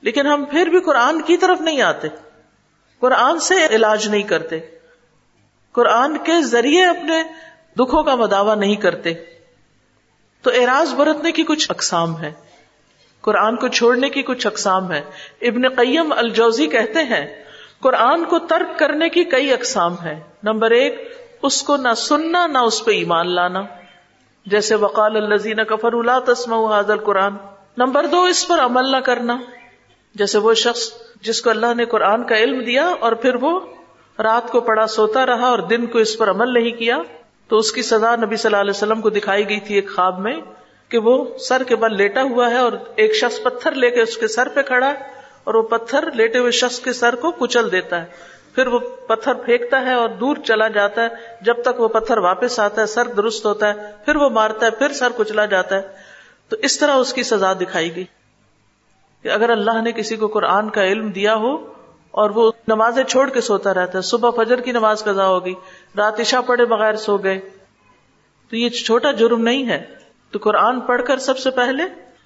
لیکن 0.02 0.28
ہم 0.28 0.46
پھر 0.46 0.66
بھی 0.66 0.80
قرآن 0.80 1.22
کی 1.22 1.38
طرف 1.38 1.62
نہیں 1.62 1.82
آتے۔ 1.82 2.08
قرآن 3.00 3.40
سے 3.40 3.66
علاج 3.66 4.08
نہیں 4.08 4.24
کرتے۔ 4.24 4.60
قرآن 5.72 6.18
کے 6.18 6.42
ذریعے 6.42 6.86
اپنے 6.86 7.24
دکھوں 7.74 8.04
کا 8.04 8.16
مداوع 8.16 8.56
نہیں 8.56 8.76
کرتے۔ 8.76 9.14
تو 10.42 10.52
اعراض 10.54 10.94
برتنے 10.94 11.32
کی 11.32 11.44
کچھ 11.44 11.68
اقسام 11.70 12.22
ہے 12.22 12.32
قرآن 13.22 13.56
کو 13.56 13.68
چھوڑنے 13.68 14.10
کی 14.10 14.22
کچھ 14.22 14.48
اقسام 14.48 14.92
ہے 14.92 15.02
ابن 15.42 15.70
قیم 15.70 16.14
الجوزی 16.18 16.68
کہتے 16.68 17.04
ہیں، 17.04 17.44
قرآن 17.80 18.26
کو 18.26 18.40
ترک 18.40 18.80
کرنے 18.80 19.10
کی 19.10 19.24
کئی 19.24 19.54
اقسام 19.54 19.96
ہے 20.04 20.20
نمبر 20.44 20.72
ایک، 20.72 21.14
اس 21.42 21.64
کو 21.64 21.78
نہ 21.78 21.94
سننا، 21.98 22.48
نہ 22.48 22.58
اس 22.58 22.86
پہ 22.86 22.92
ایمان 22.92 23.36
لانا۔ 23.36 23.81
جیسے 24.46 24.76
وقال 24.76 25.16
الزین 25.16 25.64
کفر 25.64 25.94
اللہ 25.94 26.20
تسم 26.26 26.54
حاضل 26.54 26.98
قرآن 26.98 27.34
نمبر 27.78 28.06
دو، 28.06 28.24
اس 28.24 28.48
پر 28.48 28.60
عمل 28.60 28.92
نہ 28.92 28.98
کرنا۔ 28.98 29.38
جیسے 30.16 30.38
وہ 30.38 30.54
شخص 30.54 30.92
جس 31.22 31.42
کو 31.42 31.50
اللہ 31.50 31.74
نے 31.78 31.86
قرآن 31.86 32.24
کا 32.24 32.38
علم 32.38 32.60
دیا 32.60 32.94
اور 33.00 33.12
پھر 33.12 33.36
وہ 33.36 33.60
رات 34.20 34.52
کو 34.52 34.62
پڑا 34.62 34.88
سوتا 34.88 35.26
رہا 35.26 35.48
اور 35.48 35.60
دن 35.60 35.86
کو 35.86 36.00
اس 36.00 36.18
پر 36.18 36.30
عمل 36.30 36.54
نہیں 36.54 36.72
کیا، 36.72 36.98
تو 37.48 37.58
اس 37.58 37.72
کی 37.72 37.82
سزا 37.82 38.16
نبی 38.16 38.36
صلی 38.36 38.50
اللہ 38.50 38.62
علیہ 38.62 38.78
وسلم 38.78 39.02
کو 39.02 39.10
دکھائی 39.10 39.50
گئی 39.50 39.60
تھی 39.60 39.76
ایک 39.76 39.96
خواب 39.96 40.20
میں 40.20 40.42
کہ 40.90 40.98
وہ 40.98 41.38
سر 41.38 41.64
کے 41.64 41.76
بل 41.76 41.96
لیٹا 41.96 42.24
ہوا 42.24 42.50
ہے 42.50 42.58
اور 42.58 42.72
ایک 42.96 43.16
شخص 43.16 43.44
پتھر 43.44 43.72
لے 43.72 43.92
کے 43.92 44.02
اس 44.02 44.18
کے 44.18 44.28
سر 44.28 44.48
پہ 44.48 44.62
کھڑا 44.62 44.94
اور 45.44 45.54
وہ 45.54 45.62
پتھر 45.62 46.12
لیٹے 46.12 46.40
ہوئے 46.40 46.52
شخص 46.52 46.80
کے 46.80 46.94
سر 46.94 47.16
کو 47.16 47.32
کچل 47.32 47.72
دیتا 47.72 48.02
ہے۔ 48.02 48.06
پھر 48.56 48.68
وہ 48.68 48.80
پتھر 48.80 49.34
پھینکتا 49.34 49.82
ہے 49.82 49.94
اور 49.94 50.10
دور 50.10 50.36
چلا 50.36 50.68
جاتا 50.68 51.04
ہے۔ 51.04 51.10
جب 51.42 51.62
تک 51.62 51.82
وہ 51.82 51.88
پتھر 51.88 52.18
واپس 52.18 52.60
آتا 52.60 52.82
ہے، 52.82 52.86
سر 52.86 53.08
درست 53.08 53.46
ہوتا 53.46 53.68
ہے، 53.68 53.74
پھر 54.06 54.16
وہ 54.16 54.30
مارتا 54.30 54.66
ہے، 54.66 54.72
پھر 54.72 54.94
سر 54.94 55.12
کچلا 55.18 55.46
جاتا 55.46 55.76
ہے۔ 55.76 55.82
تو 56.50 56.56
اس 56.62 56.80
طرح 56.80 56.92
اس 56.92 57.14
کی 57.14 57.24
سزا 57.24 57.54
دکھائی 57.54 57.96
گئی 57.96 58.06
کہ 59.24 59.28
اگر 59.28 59.50
اللہ 59.50 59.82
نے 59.82 59.92
کسی 59.92 60.16
کو 60.16 60.28
قرآن 60.28 60.70
کا 60.70 60.84
علم 60.84 61.12
دیا 61.12 61.36
ہو 61.36 61.74
اور 62.12 62.30
وہ 62.30 62.52
نمازیں 62.68 63.04
چھوڑ 63.04 63.30
کے 63.30 63.42
سوتا 63.42 63.74
رہتا 63.74 63.98
ہے، 63.98 64.02
صبح 64.02 64.44
فجر 64.44 64.62
کی 64.62 64.72
نماز 64.72 65.04
قضا 65.04 65.28
ہوگی، 65.28 65.54
رات 65.98 66.20
عشاء 66.20 66.42
پڑے 66.46 66.66
بغیر 66.66 66.96
سو 66.96 67.18
گئے۔ 67.18 67.40
تو 68.50 68.56
یہ 68.56 68.70
چھوٹا 68.70 69.12
جرم 69.12 69.42
نہیں 69.42 69.70
ہے۔ 69.70 69.86
تو 70.32 70.40
قرآن 70.42 70.80
پڑھ 70.80 71.02
کر 71.08 71.18
سب 71.18 71.38
سے 71.38 71.52
پہلے 71.52 71.84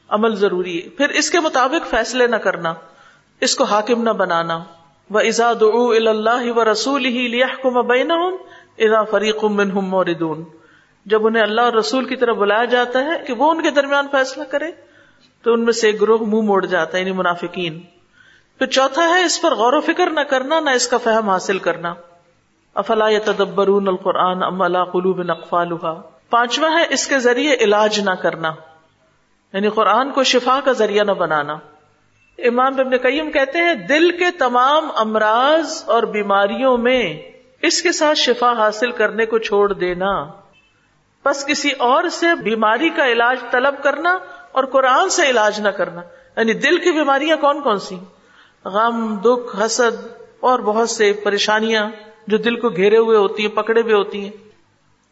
عمل 0.07 0.35
ضروری 0.35 0.83
ہے۔ 0.83 0.89
پھر 0.89 1.09
اس 1.09 1.31
کے 1.31 1.39
مطابق 1.39 1.89
فیصلے 1.89 2.27
نہ 2.27 2.35
کرنا، 2.35 2.73
اس 3.41 3.55
کو 3.55 3.63
حاکم 3.63 4.03
نہ 4.03 4.09
بنانا۔ 4.09 4.63
وہ 5.09 5.19
ازاد 5.19 5.55
اللہ 5.61 6.51
و 6.51 6.71
رسول 6.71 7.05
ہی 7.05 7.27
لیا 7.27 7.81
بین 7.81 8.11
ادا 8.77 9.03
فریق 9.03 9.43
موردون 9.73 10.43
جب 11.05 11.27
انہیں 11.27 11.43
اللہ 11.43 11.61
اور 11.61 11.73
رسول 11.73 12.05
کی 12.05 12.15
طرف 12.15 12.37
بلایا 12.37 12.65
جاتا 12.65 12.99
ہے 12.99 13.23
کہ 13.27 13.33
وہ 13.33 13.51
ان 13.51 13.61
کے 13.61 13.69
درمیان 13.69 14.07
فیصلہ 14.11 14.43
کرے، 14.43 14.71
تو 15.43 15.53
ان 15.53 15.63
میں 15.63 15.73
سے 15.73 15.87
ایک 15.87 16.01
گروہ 16.01 16.17
منہ 16.21 16.41
موڑ 16.41 16.65
جاتا 16.65 16.97
ہے 16.97 17.01
یعنی 17.01 17.11
منافقین۔ 17.11 17.79
پھر 18.57 18.65
چوتھا 18.65 19.03
ہے، 19.03 19.23
اس 19.23 19.41
پر 19.41 19.55
غور 19.55 19.73
و 19.73 19.81
فکر 19.81 20.09
نہ 20.09 20.19
کرنا، 20.19 20.59
نہ 20.59 20.69
اس 20.69 20.87
کا 20.87 20.97
فہم 20.97 21.29
حاصل 21.29 21.59
کرنا۔ 21.59 21.93
افلا 22.73 23.09
یا 23.09 23.19
تدبر 23.25 23.67
القرآن 23.67 24.43
ام 24.43 24.61
اللہ 24.61 24.83
قلوب 24.83 25.21
نقفال 25.21 25.69
پانچواں 26.29 26.71
ہے، 26.71 26.85
اس 26.89 27.07
کے 27.07 27.19
ذریعے 27.19 27.55
علاج 27.55 27.99
نہ 27.99 28.11
کرنا۔ 28.11 28.53
یعنی 29.53 29.69
قرآن 29.69 30.11
کو 30.11 30.23
شفا 30.23 30.59
کا 30.65 30.71
ذریعہ 30.71 31.03
نہ 31.03 31.11
بنانا۔ 31.11 31.57
امام 32.37 32.79
ابن 32.79 32.97
قیم 32.97 33.31
کہتے 33.31 33.59
ہیں، 33.59 33.73
دل 33.73 34.17
کے 34.17 34.25
تمام 34.39 34.89
امراض 34.95 35.83
اور 35.85 36.03
بیماریوں 36.03 36.77
میں 36.77 37.21
اس 37.61 37.81
کے 37.81 37.91
ساتھ 37.91 38.17
شفا 38.17 38.51
حاصل 38.51 38.91
کرنے 38.91 39.25
کو 39.25 39.37
چھوڑ 39.37 39.73
دینا۔ 39.73 40.25
بس 41.25 41.45
کسی 41.45 41.71
اور 41.71 42.03
سے 42.03 42.27
بیماری 42.43 42.89
کا 42.89 43.07
علاج 43.07 43.37
طلب 43.51 43.83
کرنا 43.83 44.17
اور 44.51 44.63
قرآن 44.63 45.09
سے 45.09 45.29
علاج 45.29 45.61
نہ 45.61 45.69
کرنا۔ 45.69 46.01
یعنی 46.37 46.53
دل 46.53 46.77
کی 46.77 46.91
بیماریاں 46.91 47.37
کون 47.37 47.61
کون 47.61 47.79
سی؟ 47.79 47.95
غم، 48.65 49.17
دکھ، 49.17 49.65
حسد 49.65 50.07
اور 50.39 50.59
بہت 50.59 50.89
سے 50.89 51.13
پریشانیاں 51.13 51.89
جو 52.27 52.37
دل 52.37 52.59
کو 52.59 52.69
گھیرے 52.69 52.97
ہوئے 52.97 53.17
ہوتی 53.17 53.45
ہیں، 53.45 53.55
پکڑے 53.55 53.81
ہوئے 53.81 53.93
ہوتی 53.93 54.23
ہیں۔ 54.23 54.31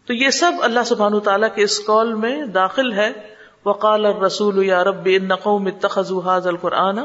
تو 0.05 0.13
یہ 0.13 0.29
سب 0.29 0.51
اللہ 0.61 0.79
سبحان 0.85 1.19
تعالیٰ 1.19 1.49
کے 1.55 1.63
اس 1.63 1.79
کال 1.79 2.13
میں 2.13 2.45
داخل 2.45 2.93
ہے۔ 2.93 3.32
وقال 3.65 4.05
رسول 4.05 4.65
یا 4.65 4.83
رب 4.83 5.01
ان 5.05 5.27
نقوم 5.27 5.69
حاض 6.25 6.47
القرآن 6.47 6.99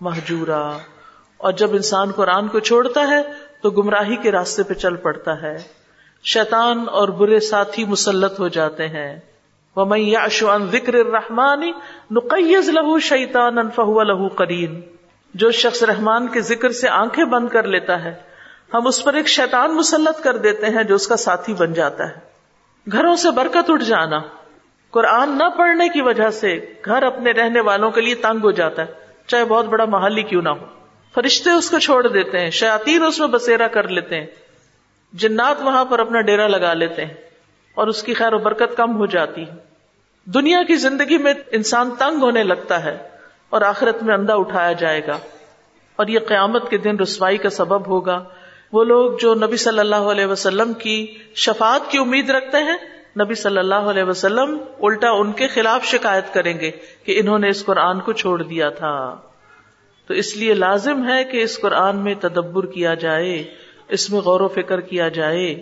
محجورا 0.00 0.70
اور 1.36 1.52
جب 1.52 1.70
انسان 1.72 2.12
قرآن 2.12 2.48
کو 2.48 2.58
چھوڑتا 2.58 3.08
ہے، 3.08 3.22
تو 3.62 3.70
گمراہی 3.70 4.16
کے 4.16 4.32
راستے 4.32 4.62
پہ 4.62 4.74
چل 4.74 4.96
پڑتا 4.96 5.42
ہے۔ 5.42 5.56
شیطان 6.24 6.84
اور 6.88 7.08
برے 7.08 7.40
ساتھی 7.40 7.84
مسلط 7.84 8.40
ہو 8.40 8.48
جاتے 8.48 8.88
ہیں۔ 8.88 9.18
وہ 9.76 9.84
میں 9.84 10.14
ذکر 10.72 10.94
الرحمانی 10.94 11.72
نقیز 12.10 12.68
لہو 12.68 12.98
شیطان 12.98 13.70
فہو 13.70 14.02
لہو 14.02 14.28
کرین 14.28 14.80
جو 15.34 15.50
شخص 15.50 15.82
رحمان 15.82 16.28
کے 16.28 16.40
ذکر 16.40 16.72
سے 16.72 16.88
آنکھیں 16.88 17.24
بند 17.24 17.48
کر 17.48 17.62
لیتا 17.62 18.04
ہے، 18.04 18.14
ہم 18.74 18.86
اس 18.86 19.04
پر 19.04 19.14
ایک 19.14 19.28
شیطان 19.28 19.76
مسلط 19.76 20.22
کر 20.22 20.36
دیتے 20.36 20.66
ہیں 20.66 20.82
جو 20.82 20.94
اس 20.94 21.08
کا 21.08 21.16
ساتھی 21.16 21.54
بن 21.54 21.72
جاتا 21.72 22.08
ہے۔ 22.08 22.30
گھروں 22.92 23.16
سے 23.16 23.30
برکت 23.30 23.70
اٹھ 23.70 23.84
جانا۔ 23.84 24.18
قرآن 24.90 25.38
نہ 25.38 25.48
پڑھنے 25.58 25.88
کی 25.88 26.02
وجہ 26.02 26.30
سے 26.30 26.72
گھر 26.84 27.02
اپنے 27.02 27.30
رہنے 27.30 27.60
والوں 27.60 27.90
کے 27.90 28.00
لیے 28.00 28.14
تنگ 28.14 28.38
ہو 28.42 28.50
جاتا 28.50 28.82
ہے، 28.82 28.92
چاہے 29.26 29.44
بہت 29.44 29.64
بڑا 29.64 29.84
محل 29.84 30.18
ہی 30.18 30.22
کیوں 30.22 30.42
نہ 30.42 30.48
ہو۔ 30.48 30.66
فرشتے 31.14 31.50
اس 31.50 31.70
کو 31.70 31.78
چھوڑ 31.78 32.06
دیتے 32.06 32.38
ہیں 32.38 32.50
شیاتین 32.50 33.02
اس 33.02 33.18
میں 33.18 33.28
بسیرا 33.28 33.66
کر 33.66 33.88
لیتے 33.88 34.20
ہیں۔ 34.20 34.26
جنات 35.12 35.56
وہاں 35.60 35.84
پر 35.84 35.98
اپنا 35.98 36.20
ڈیرا 36.20 36.48
لگا 36.48 36.74
لیتے 36.74 37.04
ہیں 37.04 37.14
اور 37.74 37.86
اس 37.86 38.02
کی 38.02 38.14
خیر 38.14 38.32
و 38.32 38.38
برکت 38.38 38.76
کم 38.76 38.96
ہو 38.96 39.06
جاتی 39.06 39.42
ہے۔ 39.42 39.52
دنیا 40.24 40.62
کی 40.62 40.74
زندگی 40.74 41.18
میں 41.18 41.34
انسان 41.50 41.90
تنگ 41.98 42.22
ہونے 42.22 42.42
لگتا 42.42 42.84
ہے 42.84 42.98
اور 43.50 43.62
آخرت 43.62 44.02
میں 44.02 44.14
اندھا 44.14 44.34
اٹھایا 44.34 44.72
جائے 44.72 45.06
گا۔ 45.06 45.18
اور 45.96 46.06
یہ 46.06 46.18
قیامت 46.18 46.70
کے 46.70 46.78
دن 46.78 46.96
رسوائی 47.00 47.36
کا 47.36 47.50
سبب 47.50 47.88
ہوگا۔ 47.88 48.24
وہ 48.72 48.84
لوگ 48.84 49.12
جو 49.20 49.34
نبی 49.34 49.56
صلی 49.56 49.78
اللہ 49.78 49.96
علیہ 49.96 50.26
وسلم 50.26 50.72
کی 50.72 51.18
شفاعت 51.34 51.80
کی 51.90 51.98
امید 51.98 52.30
رکھتے 52.30 52.58
ہیں 52.58 52.76
نبی 53.18 53.34
صلی 53.34 53.58
اللہ 53.58 53.74
علیہ 53.74 54.02
وسلم 54.02 54.58
الٹا 54.82 55.10
ان 55.10 55.32
کے 55.32 55.46
خلاف 55.46 55.84
شکایت 55.84 56.34
کریں 56.34 56.60
گے 56.60 56.70
کہ 57.04 57.20
انہوں 57.20 57.38
نے 57.38 57.48
اس 57.48 57.64
قرآن 57.64 58.00
کو 58.00 58.12
چھوڑ 58.12 58.42
دیا 58.42 58.70
تھا۔ 58.70 59.16
تو 60.06 60.14
اس 60.14 60.36
لیے 60.36 60.54
لازم 60.54 61.08
ہے 61.08 61.24
کہ 61.24 61.42
اس 61.42 61.60
قرآن 61.60 61.96
میں 61.96 62.14
تدبر 62.20 62.66
کیا 62.66 62.94
جائے، 62.94 63.44
اس 63.88 64.10
میں 64.10 64.20
غور 64.20 64.40
و 64.40 64.48
فکر 64.48 64.80
کیا 64.80 65.08
جائے۔ 65.08 65.52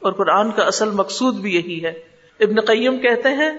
اور 0.00 0.12
قرآن 0.12 0.50
کا 0.50 0.64
اصل 0.64 0.90
مقصود 0.90 1.34
بھی 1.34 1.54
یہی 1.54 1.84
ہے۔ 1.84 1.92
ابن 2.40 2.60
قیم 2.60 2.98
کہتے 2.98 3.28
ہیں، 3.28 3.50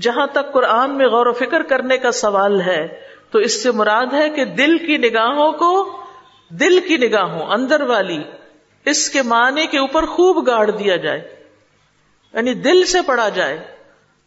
جہاں 0.00 0.26
تک 0.26 0.52
قرآن 0.52 0.98
میں 0.98 1.06
غور 1.06 1.26
و 1.26 1.32
فکر 1.32 1.62
کرنے 1.62 1.98
کا 1.98 2.12
سوال 2.12 2.60
ہے، 2.60 2.88
تو 3.30 3.38
اس 3.38 3.62
سے 3.62 3.70
مراد 3.70 4.06
ہے 4.12 4.30
کہ 4.30 4.44
دل 4.44 4.78
کی 4.78 4.96
نگاہوں 4.96 5.52
کو، 5.52 6.00
دل 6.50 6.80
کی 6.80 6.96
نگاہوں، 6.96 7.46
اندر 7.50 7.80
والی، 7.80 8.22
اس 8.84 9.10
کے 9.10 9.22
معنی 9.22 9.66
کے 9.66 9.78
اوپر 9.78 10.06
خوب 10.06 10.46
گاڑ 10.46 10.70
دیا 10.70 10.96
جائے۔ 10.96 11.37
یعنی 12.34 12.54
دل 12.54 12.84
سے 12.84 12.98
پڑھا 13.06 13.28
جائے 13.28 13.58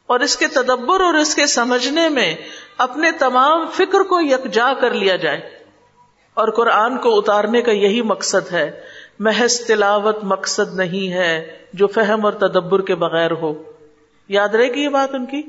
اور 0.08 0.20
اس 0.20 0.38
کے 0.38 0.48
تدبر 0.48 1.01
اور 1.01 1.13
اس 1.13 1.36
کے 1.36 1.46
سمجھنے 1.46 2.10
میں 2.10 2.36
اپنے 2.77 3.12
تمام 3.12 3.65
فکر 3.74 4.03
کو 4.03 4.22
یکجا 4.22 4.74
کر 4.81 4.93
لیا 4.93 5.15
جائے 5.15 5.50
اور 6.34 6.48
قرآن 6.48 6.98
کو 6.98 7.17
اتارنے 7.17 7.62
کا 7.62 7.72
یہی 7.72 8.01
مقصد 8.01 8.53
ہے۔ 8.53 8.81
محض 9.20 9.60
تلاوت 9.60 10.17
مقصد 10.24 10.75
نہیں 10.75 11.13
ہے 11.13 11.58
جو 11.74 11.88
فہم 11.88 12.25
اور 12.25 12.34
تدبر 12.34 12.81
کے 12.81 12.96
بغیر 12.96 13.31
ہو۔ 13.31 13.63
یاد 14.29 14.50
رہے 14.50 14.74
گی 14.74 14.84
یہ 14.84 14.89
بات 14.89 15.15
ان 15.15 15.25
کی؟ 15.25 15.41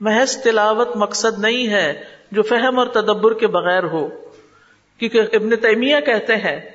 محض 0.00 0.36
تلاوت 0.36 0.96
مقصد 0.96 1.38
نہیں 1.38 1.68
ہے 1.68 2.04
جو 2.32 2.42
فہم 2.42 2.78
اور 2.78 2.86
تدبر 2.86 3.34
کے 3.34 3.46
بغیر 3.46 3.84
ہو۔ 3.84 4.08
کیونکہ 4.98 5.20
ابن 5.32 5.56
تیمیہ 5.56 6.00
کہتے 6.00 6.36
ہیں، 6.36 6.70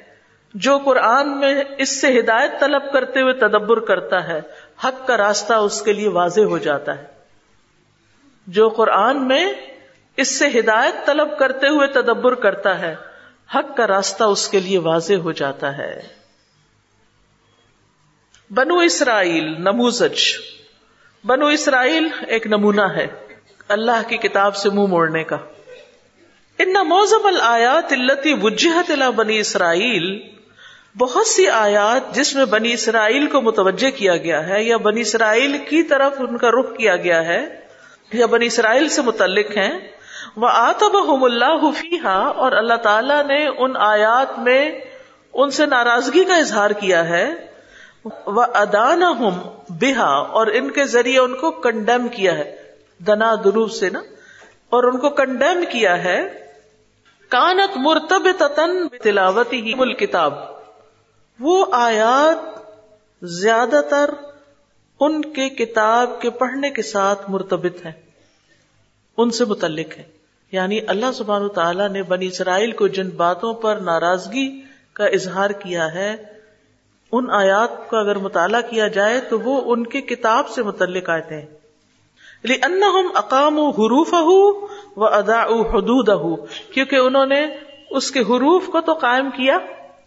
جو 0.54 0.78
قرآن 0.78 1.40
میں 1.40 1.64
اس 1.78 2.02
سے 2.02 2.20
ہدایت 2.20 2.60
طلب 2.60 2.94
کرتے 2.94 3.22
ہوئے 3.22 3.34
تدبر 3.34 3.80
کرتا 3.80 4.28
ہے 4.28 4.42
حق 4.84 5.08
کا 5.08 5.18
راستہ 5.18 5.54
اس 5.54 5.82
کے 5.82 5.94
لیے 5.94 6.10
واضح 6.10 6.42
ہو 6.42 6.58
جاتا 6.58 6.98
ہے۔ 6.98 7.06
جو 8.48 8.70
قرآن 8.70 9.28
میں 9.28 9.54
اس 10.18 10.40
سے 10.40 10.60
ہدایت 10.60 11.06
طلب 11.06 11.40
کرتے 11.40 11.68
ہوئے 11.68 11.88
تدبر 11.88 12.36
کرتا 12.36 12.80
ہے، 12.80 12.96
حق 13.56 13.78
کا 13.78 13.88
راستہ 13.88 14.24
اس 14.24 14.48
کے 14.48 14.60
لیے 14.60 14.78
واضح 14.78 15.14
ہو 15.14 15.32
جاتا 15.32 15.78
ہے۔ 15.78 16.02
بنو 18.50 18.78
اسرائیل، 18.78 19.62
نموزج۔ 19.62 20.20
بنو 21.24 21.46
اسرائیل 21.46 22.08
ایک 22.28 22.48
نمونہ 22.48 22.82
ہے، 22.82 23.08
اللہ 23.68 24.08
کی 24.08 24.18
کتاب 24.18 24.56
سے 24.56 24.70
منہ 24.70 24.86
موڑنے 24.86 25.24
کا۔ 25.24 25.38
ان 26.58 26.74
موزم 26.74 27.26
الآیات 27.26 27.94
التی 27.94 28.34
وجہت 28.42 28.92
الى 28.92 29.06
بنی 29.16 29.40
اسرائیل 29.40 30.39
بہت 31.00 31.28
سی 31.28 31.50
آیات 31.50 32.16
جس 32.16 32.36
میں 32.36 32.46
بنی 32.46 32.74
اسرائیل 32.74 33.28
کو 33.28 33.42
متوجہ 33.42 33.90
کیا 33.92 34.18
گیا 34.18 34.50
ہے 34.50 34.64
یا 34.64 34.78
بنی 34.78 35.02
اسرائیل 35.02 35.58
کی 35.58 35.84
طرف 35.84 36.14
ان 36.20 36.38
کا 36.38 36.50
رخ 36.50 36.78
کیا 36.78 36.96
گیا 36.96 37.26
ہے 37.26 37.46
یا 38.14 38.26
بنی 38.26 38.46
اسرائیل 38.46 38.90
سے 38.90 39.02
متعلق 39.02 39.58
ہیں 39.58 39.80
وہ 40.36 40.48
آتب 40.52 41.24
اللہ 41.24 41.72
فیحا 41.82 42.20
اور 42.20 42.52
اللہ 42.52 42.74
تعالی 42.74 43.14
نے 43.28 43.48
ان 43.48 43.72
آیات 43.78 44.40
میں 44.40 44.72
ان 45.34 45.50
سے 45.50 45.66
ناراضگی 45.66 46.24
کا 46.24 46.36
اظہار 46.36 46.70
کیا 46.70 47.10
ہے 47.10 47.34
وہ 48.28 48.46
ادان 48.54 49.04
ہم 49.04 49.30
بہا 49.70 50.18
اور 50.18 50.48
ان 50.48 50.72
کے 50.72 50.84
ذریعے 50.84 51.20
ان 51.20 51.36
کو 51.36 51.52
کنڈیم 51.52 52.08
کیا 52.08 52.34
ہے۔ 52.34 52.56
دنا 53.08 53.36
درو 53.36 53.68
سے 53.68 53.90
نا، 53.90 54.00
اور 54.70 54.84
ان 54.84 54.98
کو 54.98 55.10
کنڈیم 55.10 55.64
کیا 55.70 56.04
ہے۔ 56.04 56.30
کانت 57.30 57.78
مرتب 57.78 58.28
تتن 58.38 58.88
تلاوت 59.04 59.54
ہی 59.54 59.94
کتاب 59.94 60.59
وہ 61.40 61.66
آیات 61.72 62.60
زیادہ 63.22 63.82
تر 63.90 64.10
ان 65.00 65.22
کے 65.22 65.50
کتاب 65.50 66.22
کے 66.22 66.30
پڑھنے 66.30 66.70
کے 66.70 66.82
ساتھ 66.82 67.30
مرتبط 67.30 67.86
ہے 67.86 67.92
ان 69.18 69.32
سے 69.32 69.46
متعلق 69.46 69.98
ہے 69.98 70.04
یعنی 70.52 70.80
اللہ 70.88 71.12
سبحان 71.14 71.50
تعالیٰ 71.50 71.90
نے 71.90 72.04
بنی 72.04 72.28
اسرائیل 72.28 72.72
کو 72.72 72.88
جن 72.88 73.10
باتوں 73.10 73.54
پر 73.54 73.76
ناراضگی 73.76 74.62
کا 74.94 75.06
اظہار 75.06 75.50
کیا 75.50 75.94
ہے، 75.94 76.16
ان 77.12 77.30
آیات 77.30 77.90
کا 77.90 78.00
اگر 78.00 78.16
مطالعہ 78.16 78.62
کیا 78.62 78.88
جائے 78.88 79.20
تو 79.20 79.40
وہ 79.40 79.74
ان 79.74 79.88
کے 79.88 80.02
کتاب 80.02 80.50
سے 80.50 80.64
متعلق 80.64 81.10
آئے 81.10 81.22
ہیں۔ 81.22 81.46
اقام 83.16 83.60
حروف 83.60 84.14
و 84.98 85.06
ادا 85.06 85.44
حدود 85.44 86.40
کیونکہ 86.74 86.96
انہوں 86.96 87.26
نے 87.26 87.48
اس 87.90 88.12
کے 88.12 88.20
حروف 88.20 88.68
کو 88.68 88.82
تو 88.82 88.94
قائم 88.94 89.30
کیا، 89.30 89.58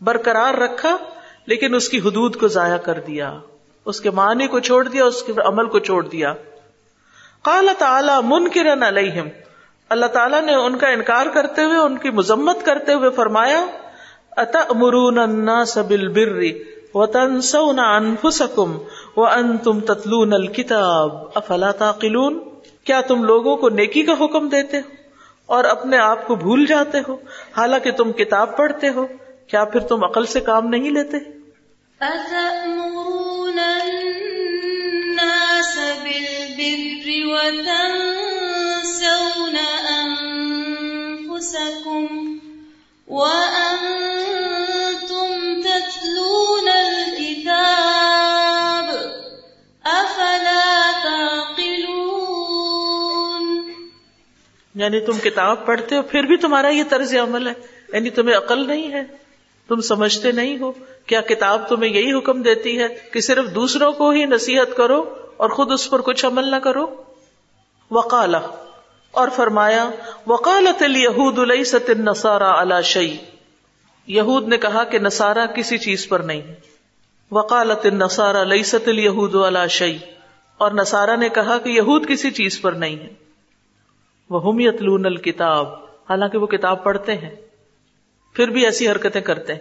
برقرار 0.01 0.55
رکھا 0.55 0.97
لیکن 1.46 1.74
اس 1.74 1.88
کی 1.88 1.98
حدود 1.98 2.37
کو 2.37 2.48
ضائع 2.48 2.76
کر 2.76 3.00
دیا، 3.07 3.38
اس 3.85 4.00
کے 4.00 4.11
معنی 4.11 4.46
کو 4.46 4.61
چھوڑ 4.61 4.88
دیا، 4.88 5.05
اس 5.05 5.22
کے 5.22 5.33
عمل 5.44 5.66
کو 5.66 5.78
چھوڑ 5.78 6.09
دیا۔ 6.09 6.35
قال 7.42 7.68
تعالی 7.78 8.12
منکرن 8.24 8.83
علیہم، 8.83 9.28
اللہ 9.88 10.07
تعالیٰ 10.07 10.42
نے 10.42 10.55
ان 10.55 10.78
کا 10.78 10.88
انکار 10.88 11.26
کرتے 11.35 11.62
ہوئے، 11.62 11.78
ان 11.78 11.98
کی 11.98 12.11
مذمت 12.11 12.64
کرتے 12.64 12.92
ہوئے 12.92 13.11
فرمایا، 13.11 13.66
اتأمرون 14.37 15.18
الناس 15.18 15.78
بالبر 15.78 16.42
وتنسون 16.94 17.78
انفسکم 17.78 18.78
وانتم 19.16 19.81
تتلون 19.81 20.33
الكتاب 20.33 21.16
افلا 21.35 21.72
تعقلون؟ 21.72 22.38
کیا 22.85 23.00
تم 23.00 23.24
لوگوں 23.24 23.57
کو 23.57 23.68
نیکی 23.68 24.02
کا 24.02 24.12
حکم 24.12 24.48
دیتے 24.48 24.76
ہو 24.76 24.90
اور 25.46 25.64
اپنے 25.64 25.98
آپ 25.98 26.26
کو 26.26 26.35
بھول 26.35 26.66
جاتے 26.66 26.98
ہو؟ 27.09 27.16
حالانکہ 27.57 27.90
تم 27.90 28.12
کتاب 28.12 28.57
پڑھتے 28.57 28.88
ہو۔ 28.88 29.07
کیا 29.52 29.64
پھر 29.64 29.80
تم 29.80 30.04
عقل 30.04 30.26
سے 30.26 30.40
کام 30.40 30.68
نہیں 30.68 30.90
لیتے؟ 30.90 31.18
یعنی 54.74 55.00
تم 55.00 55.18
کتاب 55.18 55.66
پڑھتے 55.66 55.96
ہو 55.96 56.02
پھر 56.02 56.22
بھی 56.22 56.36
تمہارا 56.36 56.68
یہ 56.68 56.84
طرز 56.88 57.14
عمل 57.14 57.48
ہے 57.48 57.52
یعنی 57.92 58.10
تمہیں 58.10 58.36
عقل 58.36 58.66
نہیں 58.66 58.92
ہے؟ 58.92 59.21
تم 59.72 59.80
سمجھتے 59.80 60.32
نہیں 60.32 60.58
ہو؟ 60.58 60.72
کیا 61.06 61.20
کتاب 61.20 61.68
تمہیں 61.68 61.92
یہی 61.92 62.18
حکم 62.18 62.42
دیتی 62.42 62.78
ہے 62.78 62.88
کہ 63.12 63.20
صرف 63.20 63.54
دوسروں 63.54 63.92
کو 63.92 64.11
ہی 64.11 64.24
نصیحت 64.24 64.76
کرو 64.76 65.14
اور 65.37 65.50
خود 65.50 65.72
اس 65.72 65.90
پر 65.90 66.00
کچھ 66.00 66.26
عمل 66.26 66.50
نہ 66.50 66.56
کرو؟ 66.56 66.87
وکالا 67.90 68.40
اور 69.11 69.28
فرمایا 69.28 69.90
وکالت 70.26 70.82
یہود 70.96 71.38
الست 71.38 71.90
نسارا 71.90 72.61
اللہ 72.61 72.80
شعی 72.85 73.16
یہود 74.06 74.48
نے 74.48 74.58
کہا 74.58 74.85
کہ 74.85 74.98
نسارا 74.98 75.46
کسی 75.46 75.78
چیز 75.78 76.08
پر 76.08 76.20
نہیں 76.20 76.42
وکالت 77.30 77.87
نسارا 77.87 78.44
لئی 78.44 78.62
ست 78.62 78.88
الہود 78.88 79.35
اللہ 79.35 79.66
شعی 79.70 79.98
اور 80.58 80.70
نسارا 80.70 81.16
نے 81.16 81.28
کہا 81.28 81.58
کہ 81.58 81.68
یہود 81.68 82.08
کسی 82.08 82.30
چیز 82.30 82.61
پر 82.61 82.72
نہیں 82.72 82.96
ہے۔ 82.96 83.08
وہ 84.30 84.52
ہمیت 84.52 84.82
لون 84.82 85.06
الکتاب، 85.06 85.66
حالانکہ 86.11 86.38
وہ 86.38 86.46
کتاب 86.46 86.85
پڑھتے 86.85 87.14
ہیں۔ 87.14 87.35
پھر 88.33 88.49
بھی 88.49 88.64
ایسی 88.64 88.90
حرکتیں 88.90 89.21
کرتے 89.21 89.55
ہیں۔ 89.55 89.61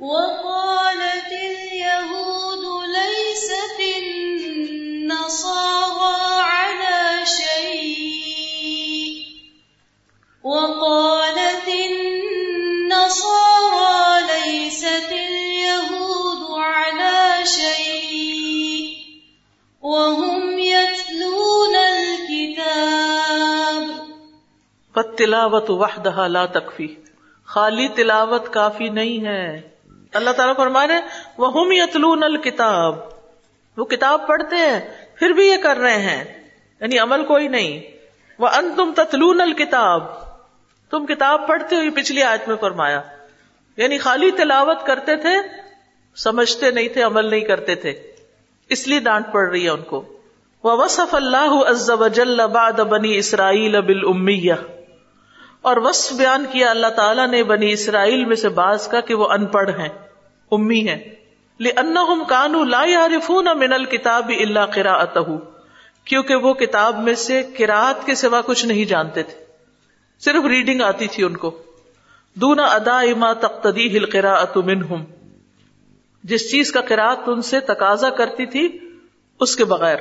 وقالت 0.00 1.32
اليهود 1.32 2.86
ليست 2.88 3.80
النصارى 3.96 5.30
على 6.40 7.24
شيء. 7.26 8.02
وقالت 10.44 11.68
النصارى 11.68 12.50
ليست 14.20 15.12
اليهود 15.12 16.58
على 16.58 17.42
شيء. 17.46 18.86
وهم 19.82 20.58
يتلون 20.58 21.74
الكتاب. 21.74 22.60
فت 24.94 25.18
تلاوت 25.18 25.70
وحدہ 25.70 26.28
لا 26.28 26.46
تکفی 26.46 26.96
خالی 27.50 27.88
تلاوت 27.88 28.52
کافی 28.52 28.88
نہیں 28.88 29.26
ہے۔ 29.26 29.60
اللہ 30.14 30.30
تعالیٰ 30.30 30.56
فرما 30.56 30.86
رہے 30.86 31.00
وہ 31.38 31.60
ہم 31.60 31.72
یتلون 31.72 32.22
الکتاب 32.22 32.98
وہ 33.76 33.84
کتاب 33.84 34.26
پڑھتے 34.26 34.56
ہیں، 34.56 34.80
پھر 35.14 35.30
بھی 35.30 35.46
یہ 35.46 35.56
کر 35.62 35.76
رہے 35.76 35.98
ہیں۔ 35.98 36.48
یعنی 36.80 36.98
عمل 36.98 37.24
کوئی 37.24 37.48
نہیں۔ 37.48 37.96
وہ 38.38 38.48
ان 38.48 38.72
تم 38.76 38.92
تتلون 38.96 39.40
الکتاب 39.40 40.02
تم 40.90 41.06
کتاب 41.06 41.46
پڑھتے 41.46 41.76
ہو 41.76 41.82
یہ 41.82 41.90
پچھلی 41.90 42.22
آیت 42.22 42.48
میں 42.48 42.56
فرمایا۔ 42.56 43.00
یعنی 43.76 43.98
خالی 43.98 44.30
تلاوت 44.30 44.86
کرتے 44.86 45.16
تھے، 45.16 45.34
سمجھتے 46.16 46.70
نہیں 46.70 46.88
تھے، 46.88 47.02
عمل 47.02 47.30
نہیں 47.30 47.40
کرتے 47.40 47.74
تھے۔ 47.74 48.02
اس 48.68 48.88
لیے 48.88 49.00
ڈانٹ 49.00 49.32
پڑ 49.32 49.50
رہی 49.50 49.64
ہے 49.64 49.70
ان 49.70 49.82
کو۔ 49.82 50.18
وہ 50.64 50.84
وصف 50.84 51.14
اللہ 51.14 51.68
عز 51.68 51.90
وجل 51.90 52.46
بعد 52.46 52.72
بنی 52.72 53.16
اسرائیل 53.16 53.80
بالأمیہ 53.80 54.54
اور 55.62 55.76
وصف 55.76 56.12
بیان 56.12 56.46
کیا 56.52 56.70
اللہ 56.70 56.86
تعالیٰ 56.86 57.28
نے 57.28 57.44
بنی 57.44 57.72
اسرائیل 57.72 58.24
میں 58.24 58.36
سے 58.36 58.48
بعض 58.48 58.88
کا 58.88 59.00
کہ 59.00 59.14
وہ 59.14 59.28
ان 59.28 59.46
پڑھ 59.46 59.70
ہیں، 59.80 59.88
امی 60.52 60.88
ہیں۔ 60.88 60.98
لأنهم 61.60 62.22
كانوا 62.28 62.64
لا 62.64 62.84
يعرفون 62.84 63.46
من 63.58 63.72
الكتاب 63.72 64.32
الا 64.40 64.66
قراءته۔ 64.66 65.34
کیونکہ 66.04 66.34
وہ 66.34 66.54
کتاب 66.54 66.98
میں 66.98 67.14
سے 67.14 67.42
قرات 67.58 68.06
کے 68.06 68.14
سوا 68.14 68.40
کچھ 68.46 68.66
نہیں 68.66 68.84
جانتے 68.84 69.22
تھے۔ 69.22 69.44
صرف 70.20 70.44
ریڈنگ 70.44 70.80
آتی 70.80 71.06
تھی 71.06 71.24
ان 71.24 71.36
کو۔ 71.36 71.62
دونا 72.34 72.64
ادا 72.64 73.02
ما 73.16 73.32
تقتدی 73.32 73.98
ہل 73.98 74.06
قرا 74.06 74.44
منہم 74.56 75.04
جس 76.24 76.50
چیز 76.50 76.72
کا 76.72 76.80
قرات 76.80 77.18
ان 77.26 77.42
سے 77.42 77.60
تقاضا 77.60 78.10
کرتی 78.10 78.46
تھی، 78.46 78.78
اس 79.40 79.56
کے 79.56 79.64
بغیر۔ 79.64 79.96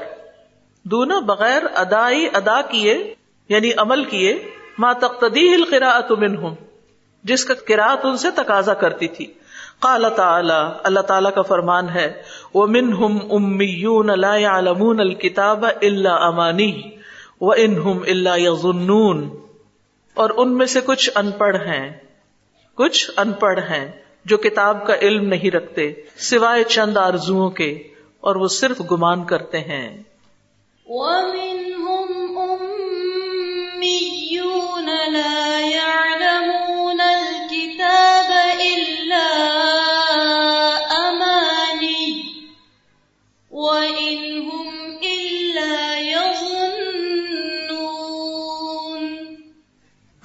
دونا 0.83 1.19
بغیر 1.19 1.61
ادائی 1.75 2.29
ادا 2.33 2.61
کیے 2.61 3.13
یعنی 3.49 3.71
عمل 3.77 4.05
کیے 4.05 4.58
ما 4.79 4.93
تقتدی 4.93 5.55
ہل 5.55 5.63
قرا 5.69 5.99
منہم 6.09 6.53
جس 7.23 7.45
کا 7.45 7.53
قرات 7.67 8.05
ان 8.05 8.17
سے 8.17 8.27
تقاضا 8.35 8.73
کرتی 8.73 9.07
تھی۔ 9.07 9.25
قال 9.79 10.05
تعالی 10.15 10.73
اللہ 10.83 10.99
تعالیٰ 10.99 11.33
کا 11.33 11.41
فرمان 11.41 11.89
ہے 11.89 12.21
وہ 12.53 12.67
منہم 12.67 13.17
امیون 13.31 14.19
لا 14.19 14.35
يعلمون 14.35 14.99
الكتاب 14.99 15.65
الا 15.65 16.15
امانی 16.15 16.81
و 17.41 17.51
انہم 17.51 17.97
الا 18.07 18.35
یظنون 18.35 19.29
اور 20.13 20.29
ان 20.37 20.57
میں 20.57 20.65
سے 20.65 20.81
کچھ 20.85 21.09
ان 21.15 21.31
پڑھ 21.31 21.55
ہیں۔ 21.55 21.97
کچھ 22.75 23.11
ان 23.17 23.31
پڑھ 23.31 23.59
ہیں 23.59 23.91
جو 24.25 24.37
کتاب 24.37 24.87
کا 24.87 24.95
علم 24.95 25.25
نہیں 25.25 25.51
رکھتے، 25.51 25.93
سوائے 26.17 26.63
چند 26.63 26.97
آرزو 26.97 27.49
کے، 27.49 27.71
اور 28.21 28.35
وہ 28.35 28.47
صرف 28.47 28.81
گمان 28.91 29.23
کرتے 29.23 29.59
ہیں۔ 29.59 30.03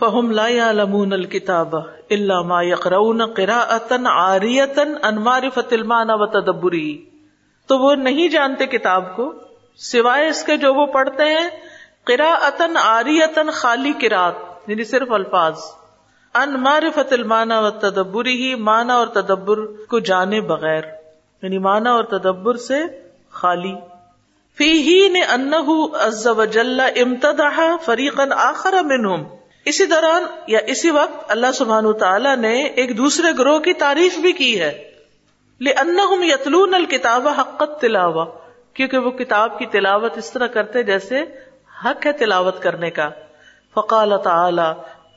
فہم 0.00 0.30
لا 0.30 0.48
يعلمون 0.48 1.12
الكتاب 1.12 1.76
الا 2.10 2.42
ما 2.42 2.62
يقرؤون 2.62 3.26
قراءة 3.26 4.06
عارية 4.06 4.82
عن 5.02 5.14
معرفة 5.14 5.68
المعنى 5.72 6.12
وتدبره۔ 6.12 6.90
تو 7.66 7.78
وہ 7.78 7.94
نہیں 7.94 8.28
جانتے 8.28 8.66
کتاب 8.66 9.16
کو، 9.16 9.32
سوائے 9.76 10.28
اس 10.28 10.44
کے 10.44 10.56
جو 10.56 10.74
وہ 10.74 10.86
پڑھتے 10.86 11.24
ہیں، 11.24 11.50
قراءة 12.04 12.66
عارية 12.76 13.50
خالی 13.52 13.92
قرات 14.00 14.43
یعنی 14.66 14.84
صرف 14.84 15.12
الفاظ۔ 15.12 15.58
ان 16.34 16.54
معرفت 16.60 17.12
المانا 17.12 17.60
و 17.60 17.70
تدبری 17.70 18.42
ہی 18.42 18.54
مانا 18.54 18.94
اور 18.94 19.06
تدبر 19.06 19.66
کو 19.66 19.98
جانے 19.98 20.40
بغیر 20.40 20.82
یعنی 21.42 21.58
مانا 21.58 21.92
اور 21.92 22.04
تدبر 22.04 22.56
سے 22.56 22.74
خالی۔ 23.30 23.74
فی 24.58 24.70
ہی 24.70 25.08
نے 25.08 25.20
انہ 25.20 26.80
امتدح 26.96 27.60
آخر 28.32 28.74
منہم۔ 28.82 29.24
اسی 29.64 29.86
دوران 29.86 30.22
یا 30.46 30.58
اسی 30.66 30.90
وقت 30.90 31.24
اللہ 31.28 31.52
سبحان 31.54 31.92
تعالیٰ 31.92 32.36
نے 32.36 32.62
ایک 32.62 32.96
دوسرے 32.98 33.38
گروہ 33.38 33.58
کی 33.58 33.72
تعریف 33.72 34.18
بھی 34.18 34.32
کی 34.32 34.60
ہے۔ 34.60 34.90
یتلون 36.22 36.74
الکتاب 36.74 37.28
حقت 37.28 37.80
تلاوہ 37.80 38.24
کیونکہ 38.74 38.98
وہ 38.98 39.10
کتاب 39.10 39.58
کی 39.58 39.66
تلاوت 39.66 40.18
اس 40.18 40.30
طرح 40.30 40.46
کرتے 40.46 40.82
جیسے 40.82 41.20
حق 41.84 42.06
ہے 42.06 42.12
تلاوت 42.12 42.62
کرنے 42.62 42.90
کا۔ 42.90 43.10
فقال 43.74 44.12
تعالی، 44.24 44.70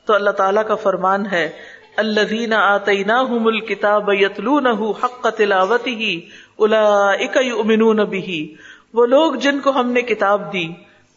تو 0.06 0.14
اللہ 0.14 0.30
تعالیٰ 0.30 0.66
کا 0.68 0.76
فرمان 0.76 1.26
ہے 1.26 1.50
اللہ 1.98 2.54
آتینا 2.54 3.20
الکتاب 3.20 4.10
یتلون 4.14 4.68
حق 5.04 5.28
تلاوت 5.38 5.88
ہی 5.88 6.22
الا 6.60 8.04
بھی 8.04 8.56
وہ 8.94 9.06
لوگ 9.06 9.34
جن 9.34 9.60
کو 9.60 9.72
ہم 9.72 9.92
نے 9.92 10.02
کتاب 10.02 10.54
دی، 10.54 10.68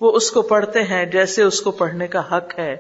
وہ 0.01 0.13
اس 0.13 0.31
کو 0.31 0.43
پڑھتے 0.43 0.83
ہیں 0.83 1.07
جیسے 1.07 1.43
اس 1.43 1.61
کو 1.61 1.71
پڑھنے 1.71 2.07
کا 2.09 2.37
حق 2.37 2.59
ہے 2.59 2.77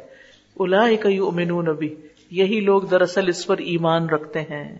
الا 0.60 0.86
یؤمنون 1.04 1.76
بھی 1.76 1.94
یہی 2.30 2.60
لوگ 2.60 2.82
دراصل 2.82 3.28
اس 3.28 3.46
پر 3.46 3.58
ایمان 3.58 4.08
رکھتے 4.08 4.40
ہیں۔ 4.40 4.78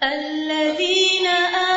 الذين 0.00 1.26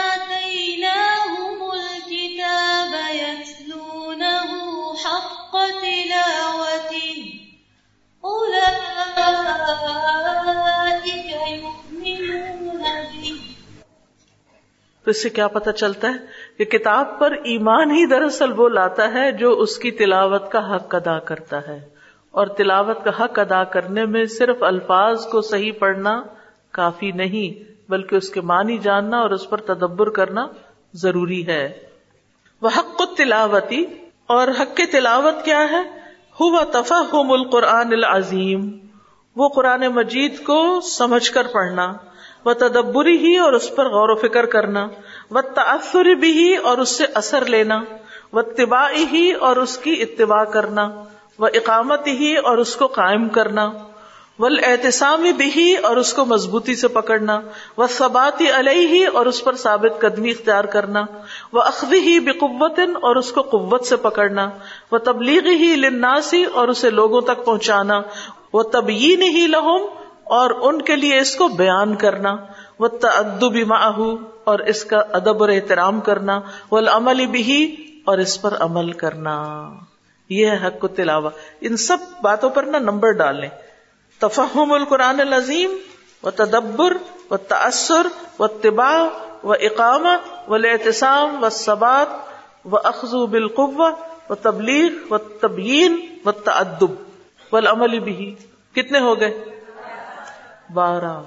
آتيناهم 0.04 1.58
الكتاب 1.72 2.94
يتلونه 3.16 4.56
حق 5.56 5.82
تلاوته 5.82 7.24
أولئك 8.24 8.72
يؤمنون 11.36 12.84
به 12.84 13.36
تو 15.04 15.12
اس 15.12 15.24
سے 15.24 15.30
کیا 15.30 15.48
پتہ 15.48 15.70
چلتا 15.70 16.08
ہے 16.08 16.14
کہ 16.58 16.66
کتاب 16.66 17.20
پر 17.20 17.32
ایمان 17.32 17.92
ہی 17.92 18.06
دراصل 18.06 18.52
وہ 18.60 18.70
لاتا 18.70 19.14
ہے 19.14 19.32
جو 19.32 19.60
اس 19.60 19.78
کی 19.78 19.92
تلاوت 19.92 20.52
کا 20.52 20.76
حق 20.76 20.96
ادا 20.96 21.20
کرتا 21.20 21.68
ہے۔ 21.68 21.90
اور 22.32 22.48
تلاوت 22.48 23.04
کا 23.04 23.26
حق 23.26 23.40
ادا 23.40 23.64
کرنے 23.64 24.06
میں 24.06 24.26
صرف 24.26 24.64
الفاظ 24.64 25.26
کو 25.26 25.42
صحیح 25.42 25.72
پڑھنا 25.80 26.24
کافی 26.72 27.12
نہیں، 27.12 27.74
بلکہ 27.92 28.16
اس 28.16 28.30
کے 28.30 28.42
معنی 28.42 28.78
جاننا 28.78 29.18
اور 29.18 29.30
اس 29.30 29.50
پر 29.50 29.58
تدبر 29.58 30.10
کرنا 30.10 30.48
ضروری 30.94 31.48
ہے۔ 31.48 31.80
وہ 32.62 32.70
حق 32.78 33.02
تلاوتی 33.18 33.86
اور 34.28 34.48
حق 34.48 34.82
تلاوت 34.92 35.46
کیا 35.46 35.60
ہے؟ 35.72 35.82
ہوا 36.40 36.64
تفہم 36.72 37.32
القرآن 37.32 37.94
العظیم۔ 37.94 38.70
وہ 39.36 39.50
قرآن 39.50 39.88
مجید 39.88 40.44
کو 40.44 40.82
سمجھ 40.82 41.32
کر 41.32 41.48
پڑھنا، 41.48 41.94
وہ 42.46 42.54
تدبری 42.54 43.18
ہی 43.18 43.38
اور 43.38 43.54
اس 43.54 43.76
پر 43.76 43.86
غور 43.86 44.10
و 44.10 44.16
فکر 44.16 44.46
کرنا، 44.46 44.88
وہ 45.32 45.42
تأثر 45.42 46.06
بھی 46.06 46.32
ہی 46.32 46.56
اور 46.56 46.78
اس 46.78 46.90
سے 46.90 47.06
اثر 47.14 47.46
لینا، 47.46 47.84
وہ 48.34 48.42
طباعی 48.42 49.06
ہی 49.12 49.32
اور 49.32 49.56
اس 49.56 49.78
کی 49.78 50.02
اتباع 50.02 50.44
کرنا، 50.44 51.04
وہ 51.40 51.48
اقامت 51.54 52.08
ہی 52.08 52.38
اور 52.38 52.58
اس 52.58 52.76
کو 52.76 52.88
قائم 52.88 53.30
کرنا۔ 53.30 53.72
ول 54.40 54.60
احتسامی 54.64 55.32
بھی 55.32 55.76
اور 55.78 55.98
اس 55.98 56.14
کو 56.14 56.26
مضبوطی 56.26 56.76
سے 56.76 56.88
پکڑنا 56.88 57.42
وہ 57.78 57.88
ثباتی 57.88 58.46
علیہ 58.50 58.88
ہی 58.88 59.06
اور 59.06 59.26
اس 59.26 59.44
پر 59.44 59.56
ثابت 59.56 60.02
قدمی 60.02 60.30
اختیار 60.32 60.64
کرنا 60.64 61.06
وہ 61.54 61.62
اخذی 61.62 62.00
ہی 62.00 62.20
بقوت 62.20 62.80
اور 62.80 63.16
اس 63.16 63.32
کو 63.32 63.42
قوت 63.42 63.86
سے 63.86 63.96
پکڑنا 63.96 64.50
وہ 64.92 64.98
تبلیغی 64.98 65.56
ہی 65.56 65.76
لناسی 65.76 66.44
اور 66.44 66.68
اسے 66.68 66.90
لوگوں 66.90 67.22
تک 67.22 67.46
پہنچانا 67.46 68.02
وہ 68.54 68.64
تبیین 68.64 69.22
ہی 69.22 69.48
لہم 69.48 69.82
اور 70.24 70.50
ان 70.62 70.82
کے 70.82 70.96
لیے 70.96 71.20
اس 71.20 71.36
کو 71.36 71.48
بیان 71.48 71.96
کرنا 71.96 72.36
وہ 72.80 72.88
تعدبی 72.88 73.64
ماہو 73.64 74.16
اور 74.44 74.60
اس 74.60 74.86
کا 74.86 74.98
ادب 74.98 75.42
اور 75.42 75.50
احترام 75.50 76.02
کرنا 76.02 76.42
وہ 76.72 76.80
عمل 76.94 77.26
بھی 77.26 77.76
اور 78.06 78.18
اس 78.18 78.42
پر 78.42 78.58
عمل 78.60 78.92
کرنا۔ 78.92 79.44
یہ 80.30 80.48
ہے 80.48 80.68
حق 80.68 80.86
تلاوہ 80.96 81.30
ان 81.62 81.78
سب 81.78 81.98
باتوں 82.22 82.50
پر 82.50 82.64
نا 82.64 82.80
نمبر 82.80 83.12
ڈالیں 83.12 83.50
تفہم 84.20 84.72
القرآن 84.72 85.20
العظیم 85.20 85.78
و 86.24 86.32
تدبر 86.32 86.98
و 87.30 87.38
تأثر 87.38 88.08
و 88.40 88.48
طبا 88.48 89.08
و 89.44 89.54
اقامہ 89.54 90.10
و 90.48 90.54
احتسام 90.54 91.44
و 91.44 91.50
ثبات 91.50 92.08
و 92.66 92.78
اخذو 92.78 93.26
بالقوہ 93.26 93.92
و 94.30 94.36
تبلیغ 94.36 95.14
و 95.14 95.18
تبیین 95.18 96.18
و 96.26 96.32
تعدب 96.32 96.92
و 97.52 97.58
العمل 97.58 98.00
بھی 98.00 98.36
کتنے 98.76 99.00
ہو 99.00 99.20
گئے؟ 99.20 99.62
بارہ۔ 100.74 101.22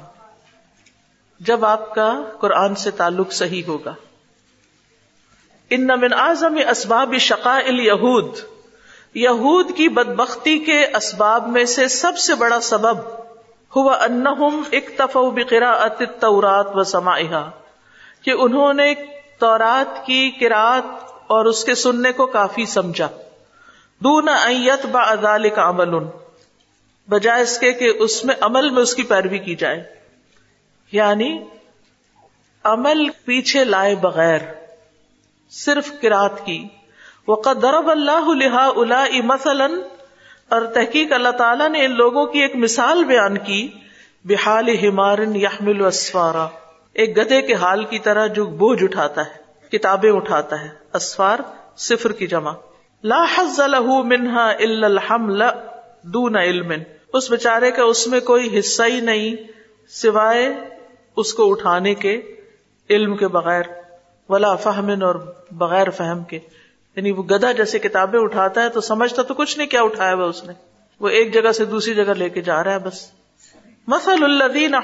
جب 1.41 1.65
آپ 1.65 1.95
کا 1.95 2.23
قرآن 2.41 2.75
سے 2.75 2.91
تعلق 2.91 3.33
صحیح 3.33 3.63
ہوگا۔ 3.69 3.95
ان 5.71 5.87
من 5.87 6.13
اعظم 6.13 6.59
اسباب 6.71 7.15
شقاء 7.21 7.59
الیہود 7.67 8.39
یہود 9.15 9.77
کی 9.77 9.89
بدبختی 9.89 10.59
کے 10.59 10.85
اسباب 10.85 11.49
میں 11.49 11.65
سے 11.65 11.89
سب 11.89 12.19
سے 12.19 12.35
بڑا 12.35 12.61
سبب 12.61 12.99
ہوا 13.77 14.05
انہم 14.05 14.63
اکتفو 14.73 15.31
بقراءت 15.31 16.01
التورات 16.01 16.67
و 16.75 16.85
سمائها 16.85 17.51
کہ 18.23 18.31
انہوں 18.31 18.73
نے 18.73 18.95
تورات 19.39 20.07
کی 20.07 20.31
قرات 20.41 21.13
اور 21.27 21.45
اس 21.45 21.65
کے 21.65 21.75
سننے 21.75 22.13
کو 22.13 22.27
کافی 22.27 22.67
سمجھا۔ 22.67 23.09
دون 23.99 24.29
ایت 24.29 24.87
با 24.87 25.15
ذلك 25.15 25.59
عمل، 25.59 26.05
بجائے 27.09 27.43
اس 27.43 27.59
کے 27.59 27.73
کہ 27.73 27.93
اس 27.99 28.25
میں 28.25 28.35
عمل 28.41 28.71
میں 28.71 28.83
اس 28.83 28.95
کی 28.95 29.03
پیروی 29.03 29.39
کی 29.39 29.55
جائے۔ 29.55 29.85
یعنی 30.93 31.45
عمل 32.65 33.09
پیچھے 33.25 33.65
لائے 33.65 33.95
بغیر 33.95 34.39
صرف 35.51 35.93
کراط 36.03 36.45
کی۔ 36.45 36.69
وقت 37.29 37.63
درب 37.63 37.91
اللہ 37.91 38.29
لہا 38.35 38.71
الا 38.77 39.05
مثلاً، 39.25 39.73
اور 40.49 40.63
تحقیق 40.63 41.13
اللہ 41.13 41.29
تعالیٰ 41.29 41.69
نے 41.69 41.85
ان 41.85 41.97
لوگوں 41.97 42.27
کی 42.27 42.39
ایک 42.39 42.57
مثال 42.57 43.05
بیان 43.05 43.39
کی، 43.39 43.69
بحال 44.25 44.69
ہمارن 44.85 45.37
یحمل 45.37 45.85
اسفارا۔ 45.85 46.47
ایک 46.93 47.17
گدے 47.17 47.43
کے 47.43 47.55
حال 47.55 47.85
کی 47.85 47.99
طرح 47.99 48.27
جو 48.27 48.47
بوجھ 48.47 48.85
اٹھاتا 48.85 49.27
ہے، 49.27 49.69
کتابیں 49.69 50.11
اٹھاتا 50.11 50.61
ہے، 50.61 50.69
اسفار 50.95 51.39
صفر 51.77 52.13
کی 52.13 52.27
جمع۔ 52.27 52.53
لا 53.05 53.25
حظ 53.35 53.61
له 53.61 54.03
منها 54.05 54.49
الا 54.59 54.87
الحمل 54.87 55.43
دون 56.03 56.37
علم۔ 56.37 56.73
اس 57.15 57.31
بیچارے 57.31 57.71
کا 57.71 57.83
اس 57.83 58.07
میں 58.07 58.21
کوئی 58.21 58.59
حصہ 58.59 58.83
ہی 58.83 59.01
نہیں، 59.01 59.37
سوائے 59.89 60.49
اس 61.17 61.35
کو 61.35 61.51
اٹھانے 61.51 61.95
کے 61.95 62.21
علم 62.91 63.17
کے 63.17 63.29
بغیر، 63.29 63.63
ولا 64.29 64.55
فہمن 64.55 65.03
اور 65.03 65.15
بغیر 65.51 65.91
فہم 65.91 66.25
کے۔ 66.25 66.39
یعنی 66.99 67.11
وہ 67.11 67.23
گدا 67.23 67.53
جیسے 67.53 67.79
کتابیں 67.79 68.21
اٹھاتا 68.21 68.63
ہے 68.63 68.69
تو 68.69 68.81
سمجھتا 68.81 69.23
تو 69.23 69.35
کچھ 69.35 69.59
نہیں 69.59 69.69
کیا 69.69 69.83
اٹھایا 69.83 70.15
ہوا 70.15 70.25
اس 70.25 70.45
نے۔ 70.45 70.53
وہ 71.01 71.09
ایک 71.09 71.35
جگہ 71.35 71.53
سے 71.53 71.65
دوسری 71.65 71.95
جگہ 71.95 72.13
لے 72.13 72.29
کے 72.29 72.41
جا 72.41 72.65
رہا 72.65 72.73
ہے 72.73 72.79
بس۔ 72.79 73.11
مسل 73.87 74.25
الدین 74.25 74.75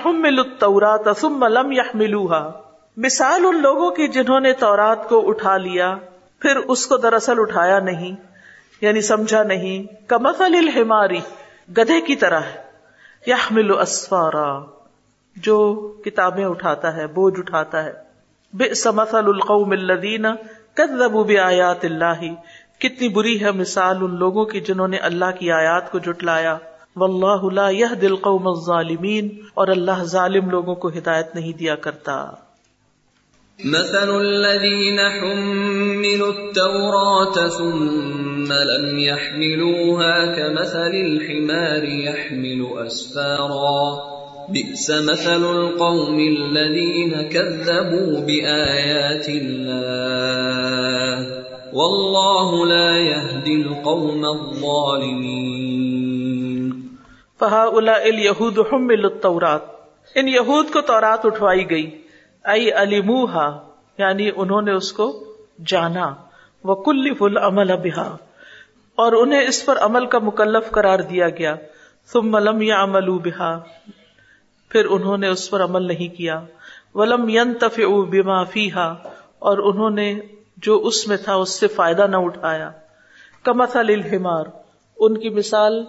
ثم 1.20 1.44
لم 1.44 1.72
يحملوها 1.72 2.60
مثال 2.96 3.44
ان 3.44 3.62
لوگوں 3.62 3.90
کی 3.90 4.08
جنہوں 4.08 4.40
نے 4.40 4.52
تورات 4.52 5.08
کو 5.08 5.28
اٹھا 5.28 5.56
لیا، 5.56 5.94
پھر 6.38 6.56
اس 6.56 6.86
کو 6.86 6.96
دراصل 6.96 7.34
اٹھایا 7.36 7.78
نہیں 7.78 8.16
یعنی 8.80 9.00
سمجھا 9.00 9.42
نہیں۔ 9.42 10.08
کمسل 10.08 10.54
الحماری، 10.54 11.20
گدھے 11.78 12.00
کی 12.00 12.16
طرح۔ 12.16 12.40
ہے 12.40 12.62
یحمل 13.26 13.78
اسفارا، 13.78 14.60
جو 15.36 15.74
کتابیں 16.04 16.44
اٹھاتا 16.44 16.96
ہے، 16.96 17.06
بوجھ 17.06 17.38
اٹھاتا 17.38 17.84
ہے۔ 17.84 17.92
بئس 18.52 18.86
مثل 18.86 19.16
القوم 19.16 19.70
الذین 19.70 20.26
کذبوا 20.74 21.22
بآیات 21.22 21.84
اللہ۔ 21.84 22.34
کتنی 22.80 23.08
بری 23.08 23.40
ہے 23.40 23.50
مثال 23.50 23.96
ان 24.00 24.18
لوگوں 24.18 24.44
کی 24.44 24.60
جنہوں 24.60 24.88
نے 24.88 24.96
اللہ 24.96 25.24
کی 25.38 25.52
آیات 25.52 25.92
کو 25.92 25.98
جٹلایا 25.98 26.58
واللہ 26.96 27.52
لا 27.52 27.70
يهدي 27.70 28.06
القوم 28.06 28.46
الظالمین۔ 28.46 29.28
اور 29.54 29.68
اللہ 29.68 30.04
ظالم 30.04 30.50
لوگوں 30.50 30.74
کو 30.74 30.88
ہدایت 30.88 31.34
نہیں 31.34 31.52
دیا 31.52 31.74
کرتا۔ 31.74 32.30
مثل 33.64 34.14
الذين 34.14 34.98
حملوا 34.98 36.28
التوراة 36.28 37.48
ثم 37.48 38.52
لم 38.52 38.98
يحملوها 38.98 40.34
كمثل 40.34 40.94
الحمار 41.06 41.82
يحمل 41.82 42.86
أسفارا۔ 42.86 44.13
بئس 44.48 44.90
مثل 44.90 45.30
القوم 45.30 46.16
الذين 46.16 47.28
كذبوا 47.28 48.20
بآيات 48.20 49.28
الله 49.28 51.22
والله 51.72 52.64
لا 52.64 52.96
يهدي 52.96 53.62
القوم 53.62 54.24
الظالمين. 54.24 56.70
فهؤلاء 57.40 57.92
اليهود 57.92 58.58
حملوا 58.72 59.14
التوراة. 59.14 59.58
ان 60.14 60.28
یہود 60.28 60.66
کو 60.72 60.80
تورات 60.80 61.26
اٹھوائی 61.26 61.70
گئی۔ 61.70 62.02
ائی 62.44 62.72
علیموہا 62.72 63.58
یعنی 63.98 64.30
انہوں 64.36 64.62
نے 64.62 64.72
اس 64.72 64.92
کو 64.92 65.24
جانا۔ 65.66 66.14
وہ 66.64 66.74
کل 66.74 67.14
فل 67.14 67.36
اور 68.96 69.12
انہیں 69.12 69.40
اس 69.40 69.66
پر 69.66 69.78
عمل 69.78 70.06
کا 70.06 70.18
مکلف 70.18 70.70
قرار 70.70 70.98
دیا 70.98 71.28
گیا۔ 71.28 71.56
ثم 72.12 72.38
لم 72.38 72.62
يعملوا 72.62 73.18
بها۔ 73.18 73.60
پھر 74.74 74.86
انہوں 74.90 75.16
نے 75.16 75.28
اس 75.28 75.50
پر 75.50 75.64
عمل 75.64 75.82
نہیں 75.82 76.16
کیا۔ 76.16 76.40
ولم 76.94 77.28
ينتفعوا 77.28 78.04
بما 78.04 78.44
فيها، 78.44 78.94
اور 79.38 79.58
انہوں 79.58 79.90
نے 79.90 80.14
جو 80.56 80.76
اس 80.76 81.08
میں 81.08 81.16
تھا 81.16 81.34
اس 81.34 81.60
سے 81.60 81.66
فائدہ 81.66 82.06
نہ 82.06 82.16
اٹھایا۔ 82.16 82.70
کمثل 83.42 83.78
الحمار، 83.78 84.44
ان 84.96 85.18
کی 85.18 85.28
مثال 85.28 85.84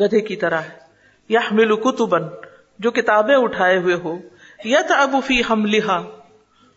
گدھے 0.00 0.20
کی 0.20 0.36
طرح 0.36 0.56
ہے۔ 0.56 0.78
یحمل 1.28 1.76
کتبا 1.76 2.18
جو 2.78 2.90
کتابیں 2.90 3.36
اٹھائے 3.36 3.78
ہوئے 3.78 3.94
ہو۔ 4.04 4.16
یت 4.64 4.92
ابو 4.98 5.20
فی 5.20 5.42
ہم 5.50 5.64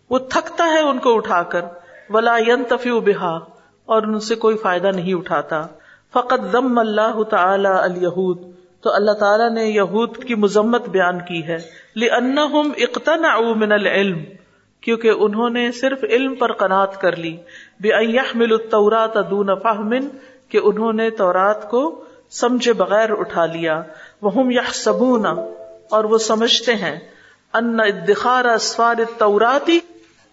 وہ 0.10 0.20
تھکتا 0.20 0.66
ہے 0.66 0.80
ان 0.80 1.00
کو 1.00 1.16
اٹھا 1.16 1.44
کر۔ 1.44 1.62
ولا 2.10 2.38
ینتفی 2.38 3.00
بہا 3.00 3.40
اور 3.86 4.04
ان 4.04 4.20
سے 4.20 4.36
کوئی 4.36 4.58
فائدہ 4.58 4.88
نہیں 4.88 5.14
اٹھاتا۔ 5.14 5.68
فقط 6.14 6.52
ضم 6.52 6.80
اللہ 6.80 7.24
تعالی 7.24 7.68
الہود 7.68 8.53
تو 8.84 8.94
اللہ 8.94 9.12
تعالیٰ 9.12 9.50
نے 9.50 9.66
یہود 9.66 10.24
کی 10.24 10.36
مذمت 10.36 10.90
بیان 10.90 11.20
کی 11.20 11.48
ہے۔ 11.48 11.58
لأنہم 11.96 12.72
اقتنعوا 12.78 13.54
من 13.56 13.72
العلم، 13.72 14.20
کیونکہ 14.82 15.12
انہوں 15.20 15.50
نے 15.50 15.72
صرف 15.72 16.04
علم 16.04 16.36
پر 16.36 16.52
قناعت 16.52 17.02
کر 17.02 17.16
لی۔ 17.16 17.38
بأن 17.80 18.10
يحملوا 18.10 18.58
التوراة 18.62 19.30
دون 19.30 19.48
فهم، 19.64 20.08
کہ 20.50 20.60
انہوں 20.64 20.94
نے 20.94 21.10
تورات 21.10 21.70
کو 21.70 22.04
سمجھے 22.30 22.74
بغیر 22.74 23.10
اٹھا 23.12 23.46
لیا۔ 23.46 23.82
وہم 24.22 24.52
یحسبون 24.52 25.26
اور 25.90 26.04
وہ 26.04 26.18
سمجھتے 26.18 26.76
ہیں۔ 26.76 27.00
ان 27.54 27.80
ادخار 27.80 28.46
اسفار 28.46 28.96
توراتی 29.18 29.80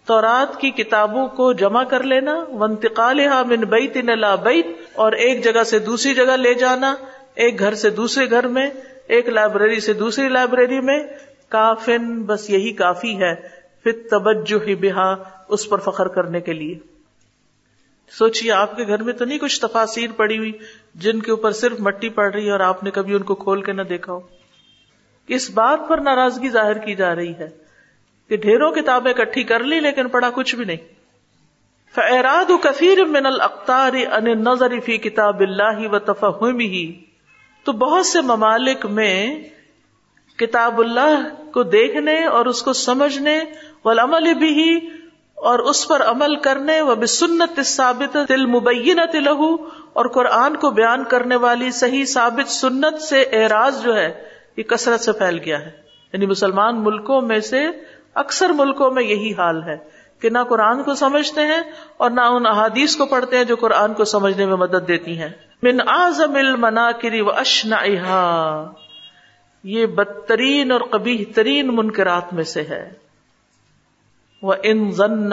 تورات 0.06 0.60
کی 0.60 0.70
کتابوں 0.70 1.26
کو 1.26 1.52
جمع 1.52 1.84
کر 1.84 2.02
لینا۔ 2.02 2.44
ونتقال 2.52 3.20
من 3.46 3.60
بیت 3.60 3.96
لا 3.96 4.34
بیت 4.34 4.66
اور 4.92 5.12
ایک 5.12 5.44
جگہ 5.44 5.62
سے 5.62 5.78
دوسری 5.78 6.14
جگہ 6.14 6.36
لے 6.36 6.54
جانا۔ 6.54 6.94
ایک 7.40 7.58
گھر 7.58 7.74
سے 7.74 7.90
دوسرے 7.90 8.30
گھر 8.30 8.48
میں، 8.48 8.70
ایک 9.06 9.28
لائبریری 9.28 9.80
سے 9.80 9.92
دوسری 9.92 10.28
لائبریری 10.28 10.80
میں، 10.80 10.98
کافن 11.48 12.22
بس 12.22 12.50
یہی 12.50 12.72
کافی 12.72 13.16
ہے 13.22 13.34
پھر 13.82 13.92
توجہ 14.10 14.74
بہا، 14.74 15.14
اس 15.48 15.68
پر 15.68 15.78
فخر 15.78 16.08
کرنے 16.08 16.40
کے 16.40 16.52
لیے۔ 16.52 16.78
سوچیے 18.10 18.52
آپ 18.52 18.76
کے 18.76 18.86
گھر 18.86 19.02
میں 19.02 19.12
تو 19.12 19.24
نہیں 19.24 19.38
کچھ 19.38 19.60
تفاصیر 19.60 20.10
پڑی 20.16 20.38
ہوئی، 20.38 20.52
جن 20.94 21.20
کے 21.22 21.30
اوپر 21.30 21.52
صرف 21.52 21.80
مٹی 21.80 22.08
پڑ 22.08 22.32
رہی 22.32 22.46
ہے 22.46 22.50
اور 22.50 22.60
آپ 22.60 22.84
نے 22.84 22.90
کبھی 22.90 23.14
ان 23.14 23.22
کو 23.22 23.34
کھول 23.34 23.62
کے 23.62 23.72
نہ 23.72 23.82
دیکھا 23.82 24.12
ہو۔ 24.12 24.20
اس 25.28 25.50
بات 25.50 25.88
پر 25.88 25.98
ناراضگی 25.98 26.48
ظاہر 26.48 26.78
کی 26.78 26.94
جا 26.94 27.14
رہی 27.14 27.32
ہے 27.34 27.48
کہ 28.28 28.36
ڈھیروں 28.36 28.72
کتابیں 28.72 29.12
اکٹھی 29.12 29.42
کر 29.42 29.64
لی 29.64 29.80
لیکن 29.80 30.08
پڑھا 30.08 30.30
کچھ 30.30 30.54
بھی 30.56 30.64
نہیں۔ 30.64 30.76
فیراد 31.94 32.50
کثیر 32.62 33.04
من 33.04 33.26
الختار 33.26 33.94
ان 34.12 34.24
نظر 34.24 34.80
فی 34.80 34.96
کتاب 34.98 35.40
اللہ 35.40 35.86
و 35.88 35.98
تفہم 35.98 36.58
ہی 36.58 37.09
تو 37.64 37.72
بہت 37.72 38.06
سے 38.06 38.20
ممالک 38.20 38.86
میں 38.86 39.42
کتاب 40.38 40.80
اللہ 40.80 41.44
کو 41.52 41.62
دیکھنے 41.62 42.24
اور 42.24 42.46
اس 42.46 42.62
کو 42.62 42.72
سمجھنے 42.72 43.40
والعمل 43.84 44.34
بھی 44.34 44.76
اور 45.34 45.58
اس 45.58 45.88
پر 45.88 46.02
عمل 46.02 46.36
کرنے 46.36 46.80
و 46.80 46.94
بسنت 46.94 47.66
ثابت 47.66 48.16
تل 48.28 48.46
مبینت 48.46 49.14
لہو 49.14 49.54
اور 49.92 50.06
قرآن 50.06 50.56
کو 50.56 50.70
بیان 50.70 51.04
کرنے 51.04 51.36
والی 51.36 51.70
صحیح 51.70 52.04
ثابت 52.04 52.50
سنت 52.50 53.02
سے 53.02 53.22
اعراض 53.22 53.82
جو 53.82 53.96
ہے، 53.96 54.22
یہ 54.56 54.62
کثرت 54.62 55.00
سے 55.00 55.12
پھیل 55.12 55.38
گیا 55.44 55.60
ہے۔ 55.60 55.70
یعنی 56.12 56.26
مسلمان 56.26 56.84
ملکوں 56.84 57.20
میں 57.20 57.40
سے 57.40 57.66
اکثر 58.14 58.50
ملکوں 58.50 58.90
میں 58.90 59.02
یہی 59.02 59.32
حال 59.32 59.62
ہے 59.62 59.76
کہ 60.20 60.30
نہ 60.30 60.38
قرآن 60.48 60.82
کو 60.82 60.94
سمجھتے 60.94 61.40
ہیں 61.40 61.60
اور 61.96 62.10
نہ 62.10 62.20
ان 62.20 62.46
احادیث 62.46 62.96
کو 62.96 63.06
پڑھتے 63.06 63.36
ہیں 63.36 63.44
جو 63.44 63.56
قرآن 63.56 63.94
کو 63.94 64.04
سمجھنے 64.04 64.46
میں 64.46 64.56
مدد 64.56 64.88
دیتی 64.88 65.18
ہیں۔ 65.18 65.28
من 65.62 65.80
اعظم 65.88 66.34
المناکری 66.34 67.20
و 67.20 67.30
اشنا 67.30 67.76
یہ 69.64 69.86
بدترین 69.86 70.72
اور 70.72 70.80
کبھی 70.80 71.24
ترین 71.24 71.76
منکرات 71.76 72.32
میں 72.32 72.44
سے 72.44 72.62
ہے۔ 72.62 72.92
وہ 74.42 74.54
ان 74.62 74.90
ضن 74.90 75.32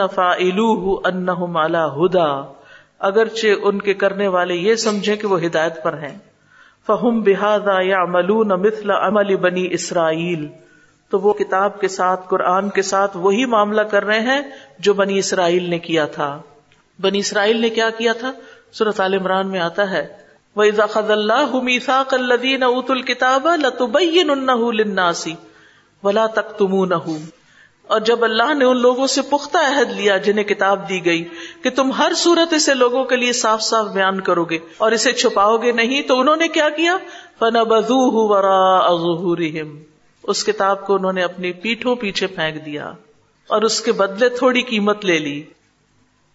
ان 1.04 1.26
مالا 1.52 1.86
ہدا، 1.86 2.52
اگرچہ 2.98 3.46
ان 3.62 3.80
کے 3.80 3.94
کرنے 3.94 4.28
والے 4.28 4.54
یہ 4.54 4.74
سمجھے 4.74 5.16
کہ 5.16 5.26
وہ 5.26 5.42
ہدایت 5.42 5.82
پر 5.82 5.92
ہیں۔ 5.92 6.18
فہم 6.86 7.22
بحادا 7.22 7.82
یا 7.82 8.04
ملون 8.04 8.48
مثل 8.48 8.90
عمل 8.90 9.36
بنی 9.36 9.68
اسرائیل، 9.70 10.46
تو 11.10 11.18
وہ 11.18 11.32
کتاب 11.32 11.80
کے 11.80 11.88
ساتھ، 11.88 12.20
قرآن 12.28 12.70
کے 12.70 12.82
ساتھ 12.82 13.16
وہی 13.16 13.44
معاملہ 13.44 13.80
کر 13.80 14.04
رہے 14.04 14.20
ہیں 14.20 14.40
جو 14.78 14.94
بنی 14.94 15.18
اسرائیل 15.18 15.70
نے 15.70 15.78
کیا 15.78 16.04
تھا۔ 16.04 16.42
بنی 17.00 17.18
اسرائیل 17.18 17.60
نے 17.60 17.70
کیا 17.70 17.90
کیا 17.90 18.12
تھا؟ 18.12 18.32
سورت 18.72 19.00
عال 19.00 19.14
عمران 19.14 19.48
میں 19.48 19.60
آتا 19.60 19.90
ہے، 19.90 20.06
وَإِذَا 20.56 20.86
خَذَ 20.86 21.12
اللَّهُ 21.12 21.62
مِيثَاقَ 21.62 22.14
الَّذِينَ 22.14 22.64
أُوتُوا 22.64 22.96
الْكِتَابَ 22.96 23.48
لَتُبَيِّنُنَّهُ 23.56 24.72
لِلنَّاسِ 24.72 25.32
وَلَا 26.02 26.26
تَكْتُمُونَهُ 26.26 27.16
اور 27.82 28.00
جب 28.00 28.24
اللہ 28.24 28.54
نے 28.54 28.64
ان 28.64 28.76
لوگوں 28.76 29.06
سے 29.06 29.22
پختہ 29.22 29.58
عہد 29.58 29.90
لیا 29.90 30.16
جنہیں 30.16 30.44
کتاب 30.44 30.88
دی 30.88 31.04
گئی 31.04 31.28
کہ 31.62 31.70
تم 31.70 31.92
ہر 31.92 32.12
صورت 32.16 32.52
اسے 32.52 32.74
لوگوں 32.74 33.04
کے 33.04 33.16
لیے 33.16 33.32
صاف 33.32 33.62
صاف 33.62 33.86
بیان 33.86 34.20
کرو 34.20 34.44
گے 34.44 34.58
اور 34.76 34.92
اسے 34.92 35.12
چھپاؤ 35.12 35.56
گے 35.56 35.72
نہیں، 35.72 36.02
تو 36.02 36.20
انہوں 36.20 36.36
نے 36.36 36.48
کیا 36.48 36.68
کیا؟ 36.68 36.96
فن 37.38 37.62
بزو 37.64 38.24
اس 40.22 40.44
کتاب 40.44 40.86
کو 40.86 40.94
انہوں 40.94 41.12
نے 41.12 41.22
اپنی 41.22 41.52
پیٹھوں 41.52 41.96
پیچھے 41.96 42.26
پھینک 42.26 42.66
دیا 42.66 42.92
اور 43.46 43.62
اس 43.62 43.80
کے 43.80 43.92
بدلے 43.92 44.28
تھوڑی 44.28 44.62
قیمت 44.62 45.04
لے 45.04 45.18
لی۔ 45.18 45.42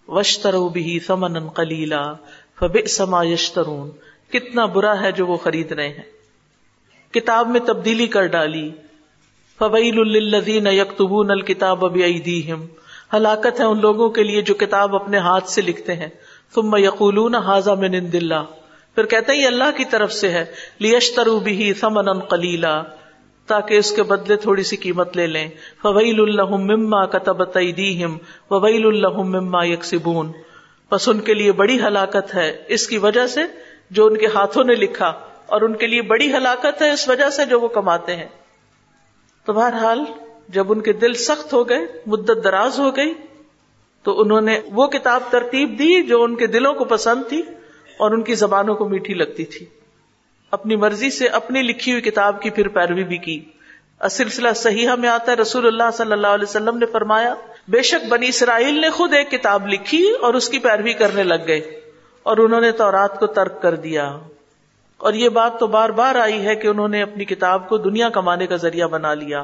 وشتر 0.07 0.53
بھی 0.73 0.99
سمن 0.99 1.49
کلیلا 1.49 2.13
فب 2.59 2.85
سما 2.87 3.23
یشترون 3.23 3.91
کتنا 4.31 4.65
برا 4.65 5.01
ہے 5.01 5.11
جو 5.11 5.27
وہ 5.27 5.37
خرید 5.37 5.71
رہے 5.71 5.89
ہیں۔ 5.89 6.03
کتاب 7.13 7.49
میں 7.49 7.59
تبدیلی 7.59 8.07
کر 8.07 8.25
ڈالی۔ 8.25 8.71
فویل 9.59 9.99
الدین 9.99 10.67
یکتبون 10.67 11.31
الکتاب 11.31 11.85
اب 11.85 11.97
ہلاکت 13.13 13.59
ہے 13.59 13.65
ان 13.65 13.79
لوگوں 13.79 14.09
کے 14.09 14.23
لیے 14.23 14.41
جو 14.41 14.53
کتاب 14.53 14.95
اپنے 14.95 15.17
ہاتھ 15.17 15.49
سے 15.49 15.61
لکھتے 15.61 15.95
ہیں۔ 15.95 16.07
ثم 16.55 16.75
یقولون 16.75 17.35
حاضا 17.35 17.73
من 17.73 17.93
عند 17.93 18.15
اللہ 18.15 18.43
پھر 18.95 19.05
کہتے 19.05 19.31
ہیں، 19.31 19.41
یہ 19.41 19.47
اللہ 19.47 19.77
کی 19.77 19.85
طرف 19.85 20.13
سے 20.13 20.29
ہے۔ 20.29 20.45
لیشترو 20.79 21.39
بھی 21.39 21.73
ثمنا 21.73 22.13
قلیلا 22.13 22.83
تاکہ 23.47 23.73
اس 23.73 23.91
کے 23.91 24.03
بدلے 24.03 24.35
تھوڑی 24.35 24.63
سی 24.63 24.75
قیمت 24.75 25.17
لے 25.17 25.27
لیں۔ 25.27 25.47
فویل 25.81 26.21
اللہ 26.21 26.45
مما 26.45 27.05
کتبت 27.05 27.57
ایدیہم 27.57 28.17
وویل 28.51 28.87
اللہ 28.87 29.17
مما 29.17 29.65
یکسبون 29.65 30.31
بس 30.91 31.09
ان 31.09 31.19
کے 31.19 31.33
لیے 31.33 31.51
بڑی 31.51 31.79
ہلاکت 31.79 32.35
ہے۔ 32.35 32.63
اس 32.67 32.87
کی 32.87 32.97
وجہ 32.97 33.27
سے 33.27 33.41
جو 33.89 34.05
ان 34.05 34.17
کے 34.17 34.25
ہاتھوں 34.25 34.63
نے 34.63 34.75
لکھا 34.75 35.13
اور 35.45 35.61
ان 35.61 35.75
کے 35.75 35.87
لیے 35.87 36.01
بڑی 36.01 36.33
ہلاکت 36.33 36.81
ہے، 36.81 36.91
اس 36.91 37.09
وجہ 37.09 37.29
سے 37.29 37.45
جو 37.45 37.59
وہ 37.59 37.67
کماتے 37.67 38.15
ہیں۔ 38.15 38.27
تو 39.45 39.53
بہرحال 39.53 39.99
جب 40.49 40.71
ان 40.71 40.81
کے 40.81 40.93
دل 40.93 41.13
سخت 41.13 41.53
ہو 41.53 41.69
گئے، 41.69 41.79
مدت 42.05 42.43
دراز 42.43 42.79
ہو 42.79 42.95
گئی، 42.95 43.13
تو 44.03 44.21
انہوں 44.21 44.41
نے 44.41 44.61
وہ 44.71 44.87
کتاب 44.87 45.21
ترتیب 45.29 45.79
دی 45.79 46.03
جو 46.03 46.23
ان 46.23 46.35
کے 46.35 46.47
دلوں 46.47 46.73
کو 46.73 46.83
پسند 46.83 47.23
تھی 47.29 47.41
اور 47.99 48.11
ان 48.11 48.21
کی 48.21 48.35
زبانوں 48.35 48.75
کو 48.75 48.89
میٹھی 48.89 49.13
لگتی 49.13 49.45
تھی۔ 49.45 49.65
اپنی 50.53 50.75
مرضی 50.75 51.09
سے 51.09 51.27
اپنی 51.27 51.61
لکھی 51.61 51.91
ہوئی 51.91 52.01
کتاب 52.01 52.41
کی 52.41 52.49
پھر 52.49 52.67
پیروی 52.67 53.03
بھی 53.03 53.17
کی۔ 53.17 53.43
سلسلہ 54.11 54.49
صحیح 54.55 54.89
میں 54.89 55.09
آتا 55.09 55.31
ہے، 55.31 55.37
رسول 55.37 55.67
اللہ 55.67 55.91
صلی 55.93 56.11
اللہ 56.11 56.27
علیہ 56.27 56.45
وسلم 56.49 56.77
نے 56.77 56.85
فرمایا، 56.85 57.35
بے 57.67 57.81
شک 57.81 58.05
بنی 58.09 58.27
اسرائیل 58.27 58.81
نے 58.81 58.89
خود 58.89 59.13
ایک 59.13 59.31
کتاب 59.31 59.67
لکھی 59.67 60.11
اور 60.11 60.33
اس 60.33 60.49
کی 60.49 60.59
پیروی 60.59 60.93
کرنے 60.93 61.23
لگ 61.23 61.47
گئے 61.47 61.81
اور 62.23 62.37
انہوں 62.37 62.61
نے 62.61 62.71
تورات 62.71 63.19
کو 63.19 63.27
ترک 63.27 63.61
کر 63.61 63.75
دیا۔ 63.75 64.17
اور 64.97 65.13
یہ 65.13 65.29
بات 65.29 65.59
تو 65.59 65.67
بار 65.67 65.89
بار 65.89 66.15
آئی 66.15 66.45
ہے 66.45 66.55
کہ 66.55 66.67
انہوں 66.67 66.87
نے 66.87 67.01
اپنی 67.01 67.25
کتاب 67.25 67.69
کو 67.69 67.77
دنیا 67.77 68.09
کمانے 68.09 68.47
کا 68.47 68.55
ذریعہ 68.55 68.87
بنا 68.87 69.13
لیا۔ 69.13 69.43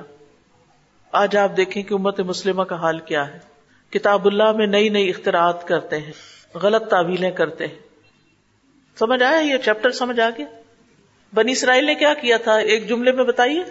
آج 1.12 1.38
آپ 1.38 1.58
دیکھیں 1.58 1.84
کہ 1.84 1.94
امت 1.94 2.20
مسلمہ 2.20 2.64
کا 2.64 2.76
حال 2.76 3.00
کیا 3.00 3.28
ہے۔ 3.28 3.40
کتاب 3.90 4.26
اللہ 4.26 4.52
میں 4.52 4.68
نئی 4.68 4.90
نئی 4.90 5.10
اختراعات 5.10 5.68
کرتے 5.68 5.98
ہیں، 5.98 6.12
غلط 6.58 6.88
تعویلیں 6.88 7.32
کرتے 7.32 7.68
ہیں۔ 7.68 7.76
سمجھ 9.00 9.24
آیا 9.24 9.40
یہ 9.40 9.58
چیپٹر 9.58 9.90
سمجھ 9.90 10.20
آ 10.20 10.30
گیا؟ 10.30 10.46
بنی 11.34 11.52
اسرائیل 11.52 11.86
نے 11.86 11.96
کیا 11.96 12.14
کیا 12.14 12.38
تھا؟ 12.38 12.56
ایک 12.56 12.90
جملے 12.90 13.12
میں 13.12 13.24
بتائیے۔ 13.24 13.64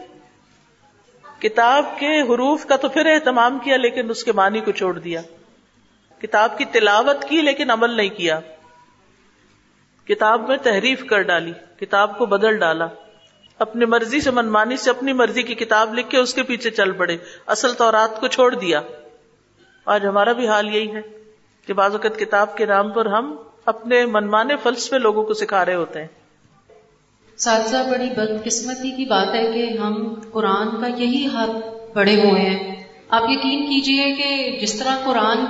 کتاب 1.39 1.85
کے 1.99 2.21
حروف 2.21 2.67
کا 2.67 2.77
تو 2.77 2.89
پھر 2.89 3.07
اہتمام 3.07 3.59
کیا 3.59 3.77
لیکن 3.77 4.11
اس 4.11 4.25
کے 4.25 4.33
معنی 4.33 4.61
کو 4.61 4.71
چھوڑ 4.71 4.99
دیا۔ 4.99 5.23
کتاب 6.23 6.59
کی 6.59 6.65
تلاوت 6.65 7.25
کی 7.29 7.43
لیکن 7.43 7.71
عمل 7.71 7.91
نہیں 7.91 8.09
کیا۔ 8.09 8.41
کتاب 10.05 10.49
میں 10.49 10.57
تحریف 10.57 11.05
کر 11.05 11.23
ڈالی، 11.23 11.53
کتاب 11.81 12.19
کو 12.19 12.27
بدل 12.27 12.57
ڈالا۔ 12.57 12.87
اپنی 13.59 13.85
مرضی 13.85 14.21
سے 14.21 14.31
منمانی 14.31 14.77
سے 14.77 14.91
اپنی 14.91 15.13
مرضی 15.13 15.43
کی 15.43 15.55
کتاب 15.55 15.95
لکھ 15.95 16.11
کے 16.11 16.17
اس 16.17 16.35
کے 16.35 16.43
پیچھے 16.43 16.71
چل 16.71 16.93
پڑے۔ 16.93 17.17
اصل 17.47 17.75
طورات 17.75 18.21
کو 18.21 18.27
چھوڑ 18.27 18.55
دیا۔ 18.55 18.81
آج 19.85 20.07
ہمارا 20.07 20.33
بھی 20.33 20.49
حال 20.49 20.75
یہی 20.75 20.95
ہے 20.95 21.01
کہ 21.67 21.73
بعض 21.73 21.93
اوقات 21.93 22.19
کتاب 22.19 22.57
کے 22.57 22.67
نام 22.67 22.91
پر 22.91 23.07
ہم 23.07 23.37
اپنے 23.65 24.07
منمانے 24.07 24.57
فلسفے 24.57 24.99
لوگوں 24.99 25.23
کو 25.25 25.35
سکھا 25.35 25.65
رہے 25.65 25.75
ہوتے 25.75 26.01
ہیں۔ 26.01 26.28
ساتھ 27.39 27.75
بڑی 27.91 28.11
بدقسمتی 28.17 28.91
کی 28.91 29.05
بات 29.05 29.35
ہے 29.35 29.51
کہ 29.53 29.79
ہم 29.79 30.15
قرآن 30.33 30.81
کا 30.81 30.87
یہی 30.87 31.27
حق 31.27 31.51
بڑے 31.97 32.15
ہوئے 32.15 32.43
ہیں۔ 32.43 32.85
آپ 33.09 33.23
یقین 33.31 33.67
کیجیے 33.67 34.13
کہ 34.13 34.59
جس 34.63 34.79
طرح 34.79 34.97
قرآن 35.05 35.45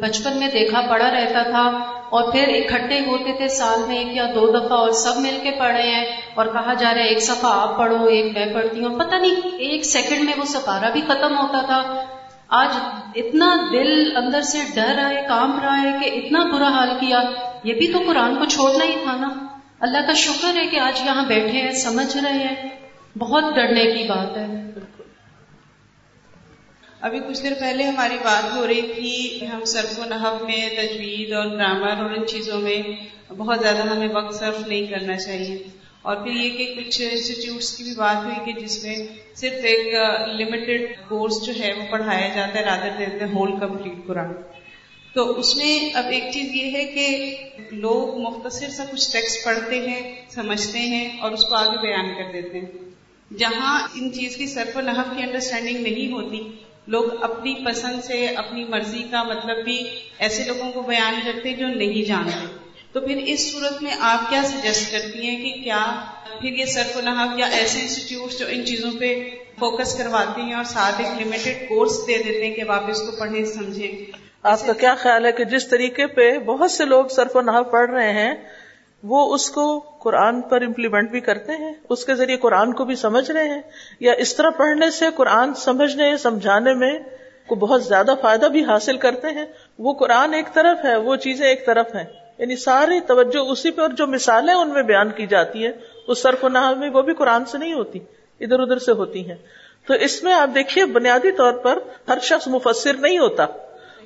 بچپن 0.00 0.36
میں 0.36 0.48
دیکھا 0.48 0.80
پڑا 0.88 1.10
رہتا 1.10 1.42
تھا 1.42 1.78
اور 2.10 2.32
پھر 2.32 2.48
اکٹھے 2.48 3.00
ہوتے 3.06 3.32
تھے 3.32 3.48
سال 3.48 3.80
میں 3.88 3.98
ایک 3.98 4.16
یا 4.16 4.26
دو 4.34 4.50
دفعہ 4.50 4.78
اور 4.78 4.90
سب 4.90 5.16
مل 5.16 5.38
کے 5.42 5.50
پڑھے 5.50 5.82
ہیں 5.82 6.04
اور 6.34 6.46
کہا 6.46 6.74
جا 6.74 6.94
رہا 6.94 7.00
ہے 7.00 7.08
ایک 7.08 7.22
صفحہ 7.22 7.50
آپ 7.52 7.78
پڑھو، 7.78 8.04
ایک 8.04 8.38
میں 8.38 8.46
پڑھتی 8.54 8.84
ہوں۔ 8.84 8.98
پتہ 8.98 9.14
نہیں، 9.14 9.34
ایک 9.58 9.84
سیکنڈ 9.84 10.24
میں 10.24 10.32
وہ 10.36 10.44
سپارہ 10.44 10.90
بھی 10.92 11.00
ختم 11.00 11.38
ہوتا 11.38 11.60
تھا۔ 11.66 12.04
آج 12.48 12.68
اتنا 13.14 13.56
دل 13.72 14.16
اندر 14.16 14.40
سے 14.40 14.58
ڈر 14.74 14.98
آئے، 15.04 15.24
کام 15.28 15.58
رہا 15.62 15.82
ہے 15.82 15.98
کہ 16.02 16.18
اتنا 16.18 16.44
برا 16.52 16.68
حال 16.68 16.88
کیا۔ 17.00 17.22
یہ 17.64 17.74
بھی 17.74 17.92
تو 17.92 17.98
قرآن 18.06 18.36
کو 18.36 18.44
چھوڑنا 18.44 18.84
ہی 18.84 18.94
تھا 19.02 19.16
نا۔ 19.16 19.51
اللہ 19.82 19.98
کا 20.06 20.12
شکر 20.12 20.56
ہے 20.56 20.66
کہ 20.66 20.78
آج 20.78 21.00
یہاں 21.04 21.26
بیٹھے 21.26 21.62
ہیں، 21.62 21.72
سمجھ 21.72 22.16
رہے 22.16 22.32
ہیں۔ 22.32 22.68
بہت 23.18 23.44
ڈرنے 23.54 23.84
کی 23.84 24.08
بات 24.08 24.36
ہے۔ 24.36 24.46
ابھی 27.00 27.20
کچھ 27.20 27.42
دیر 27.42 27.52
پہلے 27.60 27.84
ہماری 27.84 28.16
بات 28.24 28.56
ہو 28.56 28.66
رہی 28.66 28.80
تھی 28.80 29.38
ہم 29.52 29.64
صرف 29.64 29.98
و 29.98 30.04
نحو 30.04 30.38
میں 30.44 30.68
تجوید 30.68 31.32
اور 31.32 31.46
گرامر 31.46 32.02
اور 32.02 32.10
ان 32.10 32.26
چیزوں 32.26 32.60
میں 32.60 32.82
بہت 33.32 33.60
زیادہ 33.60 33.88
ہمیں 33.88 34.08
وقت 34.14 34.34
صرف 34.34 34.66
نہیں 34.66 34.86
کرنا 34.86 35.16
چاہیے۔ 35.16 35.62
اور 36.02 36.16
پھر 36.16 36.32
یہ 36.32 36.50
کہ 36.50 36.74
کچھ 36.74 37.02
انسٹیٹیوٹس 37.12 37.76
کی 37.76 37.84
بھی 37.84 37.94
بات 37.96 38.24
ہوئی 38.24 38.52
کہ 38.52 38.60
جس 38.60 38.84
میں 38.84 38.96
صرف 39.34 39.64
ایک 39.64 39.94
لمیٹڈ 40.40 40.96
کورس 41.08 41.46
جو 41.46 41.52
ہے 41.60 41.72
وہ 41.72 41.82
پڑھایا 41.90 42.28
جاتا 42.28 42.58
ہے 42.58 42.64
رادر 42.64 42.90
دیتے 42.98 43.24
ہیں 43.24 43.34
ہول 43.34 43.60
کمپلیٹ 43.60 44.06
قرآن۔ 44.06 44.32
تو 45.14 45.38
اس 45.38 45.56
میں 45.56 45.90
اب 45.94 46.04
ایک 46.10 46.24
چیز 46.32 46.54
یہ 46.54 46.70
ہے 46.72 46.84
کہ 46.84 47.36
لوگ 47.70 48.20
مختصر 48.20 48.68
سا 48.68 48.84
کچھ 48.92 49.12
ٹیکسٹ 49.12 49.44
پڑھتے 49.44 49.80
ہیں، 49.80 50.26
سمجھتے 50.30 50.78
ہیں 50.78 51.20
اور 51.20 51.32
اس 51.32 51.44
کو 51.44 51.54
آگے 51.54 51.82
بیان 51.82 52.08
کر 52.14 52.32
دیتے 52.32 52.58
ہیں۔ 52.58 52.66
جہاں 53.38 53.88
ان 53.94 54.12
چیز 54.12 54.36
کی 54.36 54.46
سرف 54.46 54.76
و 54.76 54.80
نحف 54.80 55.16
کی 55.16 55.22
انڈرسٹینڈنگ 55.22 55.82
نہیں 55.82 56.12
ہوتی، 56.12 56.40
لوگ 56.86 57.22
اپنی 57.22 57.54
پسند 57.64 58.04
سے، 58.04 58.26
اپنی 58.26 58.64
مرضی 58.64 59.02
کا 59.10 59.22
مطلب 59.22 59.64
بھی 59.64 59.82
ایسے 60.18 60.44
لوگوں 60.44 60.72
کو 60.72 60.82
بیان 60.82 61.14
کرتے 61.24 61.52
جو 61.52 61.68
نہیں 61.68 62.08
جانتے۔ 62.08 62.46
تو 62.92 63.00
پھر 63.00 63.16
اس 63.26 63.52
صورت 63.52 63.82
میں 63.82 63.90
آپ 64.00 64.30
کیا 64.30 64.42
سجیسٹ 64.44 64.92
کرتی 64.92 65.26
ہیں 65.26 65.38
کہ 65.44 65.62
کیا 65.62 66.04
پھر 66.40 66.52
یہ 66.52 66.64
سرف 66.64 66.96
و 66.96 67.00
نحف 67.00 67.38
یا 67.38 67.46
ایسے 67.46 67.80
انسٹیٹیوٹ 67.80 68.38
جو 68.38 68.46
ان 68.48 68.66
چیزوں 68.66 68.90
پہ 68.98 69.30
فوکس 69.58 69.98
کرواتے 69.98 70.42
ہیں 70.42 70.54
اور 70.54 70.64
ساتھ 70.64 71.00
ایک 71.00 71.26
لمیٹڈ 71.26 71.68
کورس 71.68 71.92
دے 72.06 72.18
دیتے 72.18 72.46
ہیں 72.46 72.54
کہ 72.54 72.62
آپ 72.68 72.90
اس 72.90 73.00
کو 73.00 73.20
پڑھیں، 73.20 73.44
سمجھیں۔ 73.44 74.21
آپ 74.42 74.66
کا 74.66 74.72
کیا 74.72 74.94
خیال 74.94 75.26
ہے 75.26 75.32
کہ 75.32 75.44
جس 75.44 75.68
طریقے 75.68 76.06
پہ 76.06 76.38
بہت 76.38 76.70
سے 76.70 76.84
لوگ 76.84 77.04
صرف 77.04 77.36
و 77.36 77.40
نحو 77.40 77.64
پڑھ 77.64 77.90
رہے 77.90 78.12
ہیں، 78.12 78.34
وہ 79.02 79.34
اس 79.34 79.50
کو 79.50 79.78
قرآن 79.78 80.40
پر 80.40 80.62
امپلیمنٹ 80.62 81.10
بھی 81.10 81.20
کرتے 81.20 81.52
ہیں؟ 81.52 81.72
اس 81.88 82.04
کے 82.04 82.14
ذریعے 82.14 82.36
قرآن 82.36 82.72
کو 82.72 82.84
بھی 82.84 82.94
سمجھ 82.94 83.30
رہے 83.30 83.48
ہیں؟ 83.48 83.62
یا 84.00 84.12
اس 84.12 84.36
طرح 84.36 84.50
پڑھنے 84.50 84.90
سے 84.90 85.06
قرآن 85.16 85.54
سمجھنے، 85.54 86.16
سمجھانے 86.16 86.74
میں 86.74 86.98
کو 87.46 87.54
بہت 87.54 87.84
زیادہ 87.84 88.14
فائدہ 88.20 88.46
بھی 88.46 88.64
حاصل 88.64 88.96
کرتے 88.96 89.28
ہیں؟ 89.28 89.44
وہ 89.78 89.92
قرآن 89.92 90.34
ایک 90.34 90.54
طرف 90.54 90.84
ہے، 90.84 90.96
وہ 90.96 91.16
چیزیں 91.16 91.46
ایک 91.46 91.66
طرف 91.66 91.94
ہیں۔ 91.94 92.04
یعنی 92.38 92.56
ساری 92.56 93.00
توجہ 93.00 93.38
اسی 93.38 93.70
پہ 93.70 93.80
اور 93.80 93.90
جو 93.90 94.06
مثالیں 94.06 94.54
ان 94.54 94.68
میں 94.68 94.82
بیان 94.82 95.10
کی 95.10 95.26
جاتی 95.26 95.64
ہیں، 95.66 95.72
اس 96.08 96.22
صرف 96.22 96.44
و 96.44 96.48
نحو 96.48 96.74
میں 96.74 96.90
وہ 96.90 97.02
بھی 97.02 97.14
قرآن 97.14 97.44
سے 97.44 97.58
نہیں 97.58 97.72
ہوتی، 97.72 97.98
ادھر 98.40 98.60
ادھر 98.60 98.78
سے 98.78 98.92
ہوتی 98.92 99.28
ہیں۔ 99.28 99.36
تو 99.86 99.94
اس 99.94 100.22
میں 100.22 100.32
آپ 100.32 100.48
دیکھیے، 100.54 100.84
بنیادی 100.84 101.32
طور 101.32 101.52
پر 101.52 101.78
ہر 102.08 102.18
شخص 102.22 102.48
مفسر 102.48 102.92
نہیں 102.92 103.18
ہوتا۔ 103.18 103.46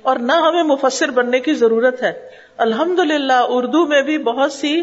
اور 0.07 0.15
نہ 0.15 0.31
ہمیں 0.31 0.63
مفسر 0.63 1.11
بننے 1.11 1.39
کی 1.39 1.53
ضرورت 1.53 2.03
ہے۔ 2.03 2.29
الحمد 2.57 2.99
للہ 2.99 3.41
اردو 3.47 3.85
میں 3.85 4.01
بھی 4.01 4.17
بہت 4.17 4.51
سی 4.51 4.81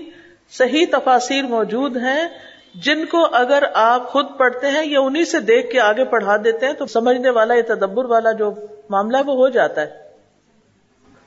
صحیح 0.51 0.87
تفاصیر 0.93 1.45
موجود 1.45 1.97
ہیں، 1.97 2.29
جن 2.75 3.05
کو 3.05 3.29
اگر 3.33 3.63
آپ 3.75 4.09
خود 4.09 4.27
پڑھتے 4.37 4.67
ہیں 4.67 4.85
یا 4.85 5.01
انہیں 5.01 5.25
سے 5.25 5.41
دیکھ 5.41 5.71
کے 5.71 5.81
آگے 5.81 6.05
پڑھا 6.05 6.37
دیتے 6.37 6.67
ہیں 6.67 6.73
تو 6.73 6.87
سمجھنے 6.87 7.31
والا 7.31 7.55
یا 7.55 7.75
تدبر 7.75 8.05
والا 8.05 8.33
جو 8.33 8.53
معاملہ 8.91 9.17
وہ 9.27 9.35
ہو 9.35 9.49
جاتا 9.49 9.81
ہے۔ 9.81 10.05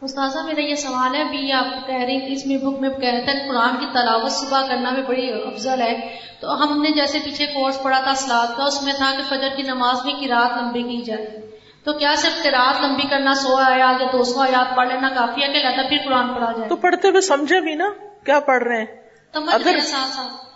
استاذہ، 0.01 0.39
میرا 0.45 0.61
یہ 0.61 0.75
سوال 0.75 1.15
ہے 1.15 1.21
ابھی 1.21 1.51
آپ 1.51 1.87
کہہ 1.87 2.05
رہی 2.05 2.17
ہیں 2.17 2.31
اس 2.31 2.45
میں 2.45 2.57
بک 2.57 2.81
میں 2.81 2.89
کہتے 2.89 3.31
ہیں 3.31 3.49
قرآن 3.49 3.75
کی 3.79 3.85
تلاوت 3.93 4.31
صبح 4.31 4.61
کرنا 4.67 4.89
بھی 4.89 5.01
بڑی 5.01 5.29
افضل 5.29 5.81
ہے۔ 5.81 5.93
تو 6.41 6.63
ہم 6.63 6.81
نے 6.81 6.89
جیسے 6.89 7.19
پیچھے 7.25 7.45
کورس 7.45 7.83
پڑھا 7.83 7.99
تھا 8.03 8.13
سلاد 8.13 8.57
کا، 8.57 8.63
اس 8.63 8.83
میں 8.83 8.93
تھا 8.93 9.13
کہ 9.17 9.23
فجر 9.29 9.49
کی 9.55 9.63
نماز 9.63 10.05
میں 10.05 10.13
کی 10.19 10.27
رات 10.27 10.61
لمبی 10.61 10.83
کی 10.83 11.01
جائے۔ 11.01 11.46
تو 11.87 11.93
کیا 11.93 12.15
صرف 12.17 12.43
قرآن 12.43 12.83
لمبی 12.83 13.07
کرنا 13.09 13.33
سو 13.35 13.55
آیات 13.55 14.01
یا 14.01 14.07
دو 14.13 14.23
سو 14.23 14.39
آیات 14.39 14.75
پڑھ 14.75 14.87
لینا 14.87 15.09
کافی 15.09 15.41
ہے 15.41 15.47
کہ 15.47 15.53
لہٰذا 15.53 15.89
پھر 15.89 15.97
قرآن 16.05 16.33
پڑھا 16.33 16.51
جائے؟ 16.51 16.69
تو 16.69 16.75
پڑھتے 16.75 17.07
ہوئے 17.07 17.21
سمجھے 17.21 17.61
بھی 17.61 17.75
نا 17.75 17.89
کیا 18.25 18.39
پڑھ 18.39 18.63
رہے 18.63 18.77
ہیں؟ 18.77 18.85
اگر 19.33 19.75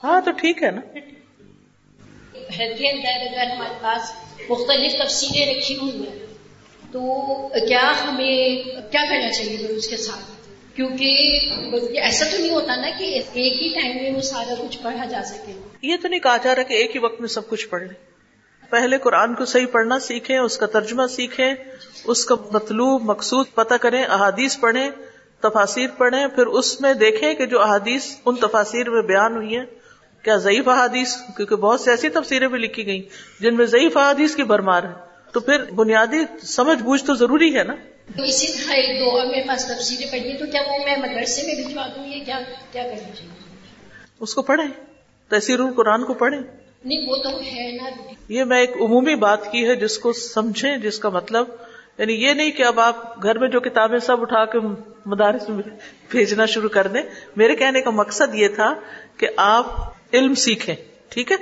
ہاں 0.04 0.22
تو 0.22 0.32
ٹھیک 0.32 0.64
ہے 0.64 0.72
نا۔ 0.72 0.82
ہمارے 3.56 3.74
پاس 3.82 4.14
مختلف 4.50 4.92
تفصیلیں 5.04 5.56
رکھی 5.56 5.76
ہوئی 5.76 6.08
ہیں۔ 6.08 6.26
تو 6.92 7.26
کیا 7.48 7.94
ہمیں 8.08 8.64
کیا 8.92 9.02
کرنا 9.10 9.32
چاہیے؟ 9.32 9.68
اس 9.68 9.88
کے 9.88 9.98
ساتھ؟ 9.98 10.48
کیونکہ 10.76 11.08
ایسا 12.00 12.26
تو 12.32 12.38
نہیں 12.38 12.50
ہوتا 12.50 12.76
نا 12.76 12.90
کہ 12.98 13.04
ایک 13.04 13.38
ہی 13.38 13.70
ٹائم 13.82 14.04
میں 14.04 14.12
وہ 14.16 14.22
سارا 14.22 14.54
کچھ 14.62 14.78
پڑھا 14.82 15.06
جا 15.06 15.22
سکے۔ 15.24 15.54
یہ 15.82 15.96
تو 16.02 16.08
نہیں 16.08 16.20
کہا 16.20 16.38
جا 16.38 16.56
رہا 16.56 16.64
کہ 16.64 16.74
ایک 16.74 16.96
ہی 16.96 17.00
وقت 17.00 17.20
میں 17.20 17.30
سب 17.30 17.50
کچھ 17.50 17.68
پڑھ 17.68 17.84
لیں۔ 17.84 18.11
پہلے 18.72 18.97
قرآن 18.97 19.34
کو 19.36 19.45
صحیح 19.45 19.65
پڑھنا 19.72 19.99
سیکھیں 19.99 20.38
اس 20.38 20.57
کا 20.57 20.65
ترجمہ 20.65 21.07
سیکھیں 21.07 21.53
اس 22.03 22.26
کا 22.26 22.36
مطلوب 22.51 23.03
مقصود 23.03 23.45
پتہ 23.55 23.74
کریں 23.82 24.03
احادیث 24.03 24.59
پڑھیں 24.59 24.89
تفاصیر 25.39 25.88
پڑھیں 25.97 26.28
پھر 26.28 26.45
اس 26.45 26.82
میں 26.82 26.93
دیکھیں 26.93 27.34
کہ 27.34 27.45
جو 27.45 27.61
احادیث 27.61 28.05
ان 28.26 28.36
تفاصیر 28.36 28.89
میں 28.89 29.01
بیان 29.01 29.36
ہوئی 29.36 29.57
ہیں 29.57 29.65
کیا 30.24 30.36
ضعیف 30.36 30.67
احادیث؟ 30.67 31.15
کیونکہ 31.38 31.55
بہت 31.55 31.82
سی 31.82 31.89
ایسی 31.89 32.09
تفسیریں 32.09 32.47
بھی 32.47 32.59
لکھی 32.59 32.86
گئی 32.86 33.01
جن 33.39 33.55
میں 33.55 33.65
ضعیف 33.65 33.97
احادیث 33.97 34.36
کی 34.36 34.43
بھرمار 34.43 34.84
ہے 34.84 34.93
تو 35.34 35.39
پھر 35.39 35.63
بنیادی 35.72 36.17
سمجھ 36.43 36.84
بوجھ 36.84 37.03
تو 37.03 37.13
ضروری 37.13 37.55
ہے 37.57 37.63
نا؟ 37.63 37.76
اسی 38.17 38.47
طرح 38.47 38.74
ایک 38.74 38.99
دو 38.99 39.17
اور 39.17 39.26
میرے 39.26 39.47
پاس 39.47 39.67
پڑھی 40.11 40.38
تو 40.38 40.45
کیا 40.51 40.61
وہ 40.67 40.78
میں 40.86 40.97
مدرسے 40.97 41.41
میں 41.45 41.55
دوں 41.95 42.05
یہ 42.05 42.26
کیا 42.26 42.39
کیا 42.72 42.84
کرنا 42.84 43.15
چاہیے؟ 43.15 43.30
اس 44.19 44.34
کو 44.34 44.41
پڑھیں 44.41 44.67
تحصیر 45.32 45.59
القرآن 45.59 46.03
کو 46.03 46.13
پڑھیں۔ 46.13 46.39
نہیں، 46.86 47.10
وہ 47.10 47.18
تو 47.18 47.30
ہے 47.30 47.72
نا۔ 47.72 47.90
یہ 48.30 48.44
میں 48.44 48.60
ایک 48.60 48.72
عمومی 48.82 49.16
بات 49.16 49.52
کی 49.52 49.68
ہے 49.68 49.76
جس 49.76 50.00
کو 50.00 50.14
سمجھیں، 50.14 50.78
جس 50.78 51.00
کا 51.00 51.10
مطلب 51.10 51.48
یعنی 51.98 52.14
یہ 52.14 52.34
نہیں 52.34 52.52
کہ 52.52 52.64
اب 52.64 52.80
آپ 52.80 53.24
گھر 53.24 53.38
میں 53.38 53.48
جو 53.48 53.60
کتابیں 53.60 54.00
سب 54.00 54.22
اٹھا 54.22 54.46
کے 54.46 54.60
مدارس 55.06 55.50
میں 55.50 55.64
بھیجنا 56.10 56.46
شروع 56.46 56.70
کر 56.70 56.88
دیں۔ 56.88 57.02
میرے 57.36 57.56
کہنے 57.56 57.82
کا 57.82 57.90
مقصد 57.90 58.36
یہ 58.36 58.48
تھا 58.48 58.74
کہ 59.18 59.28
آپ 59.38 59.66
علم 60.14 60.36
سیکھیں، 60.36 60.76
ٹھیک 61.10 61.32
ہے؟ 61.32 61.38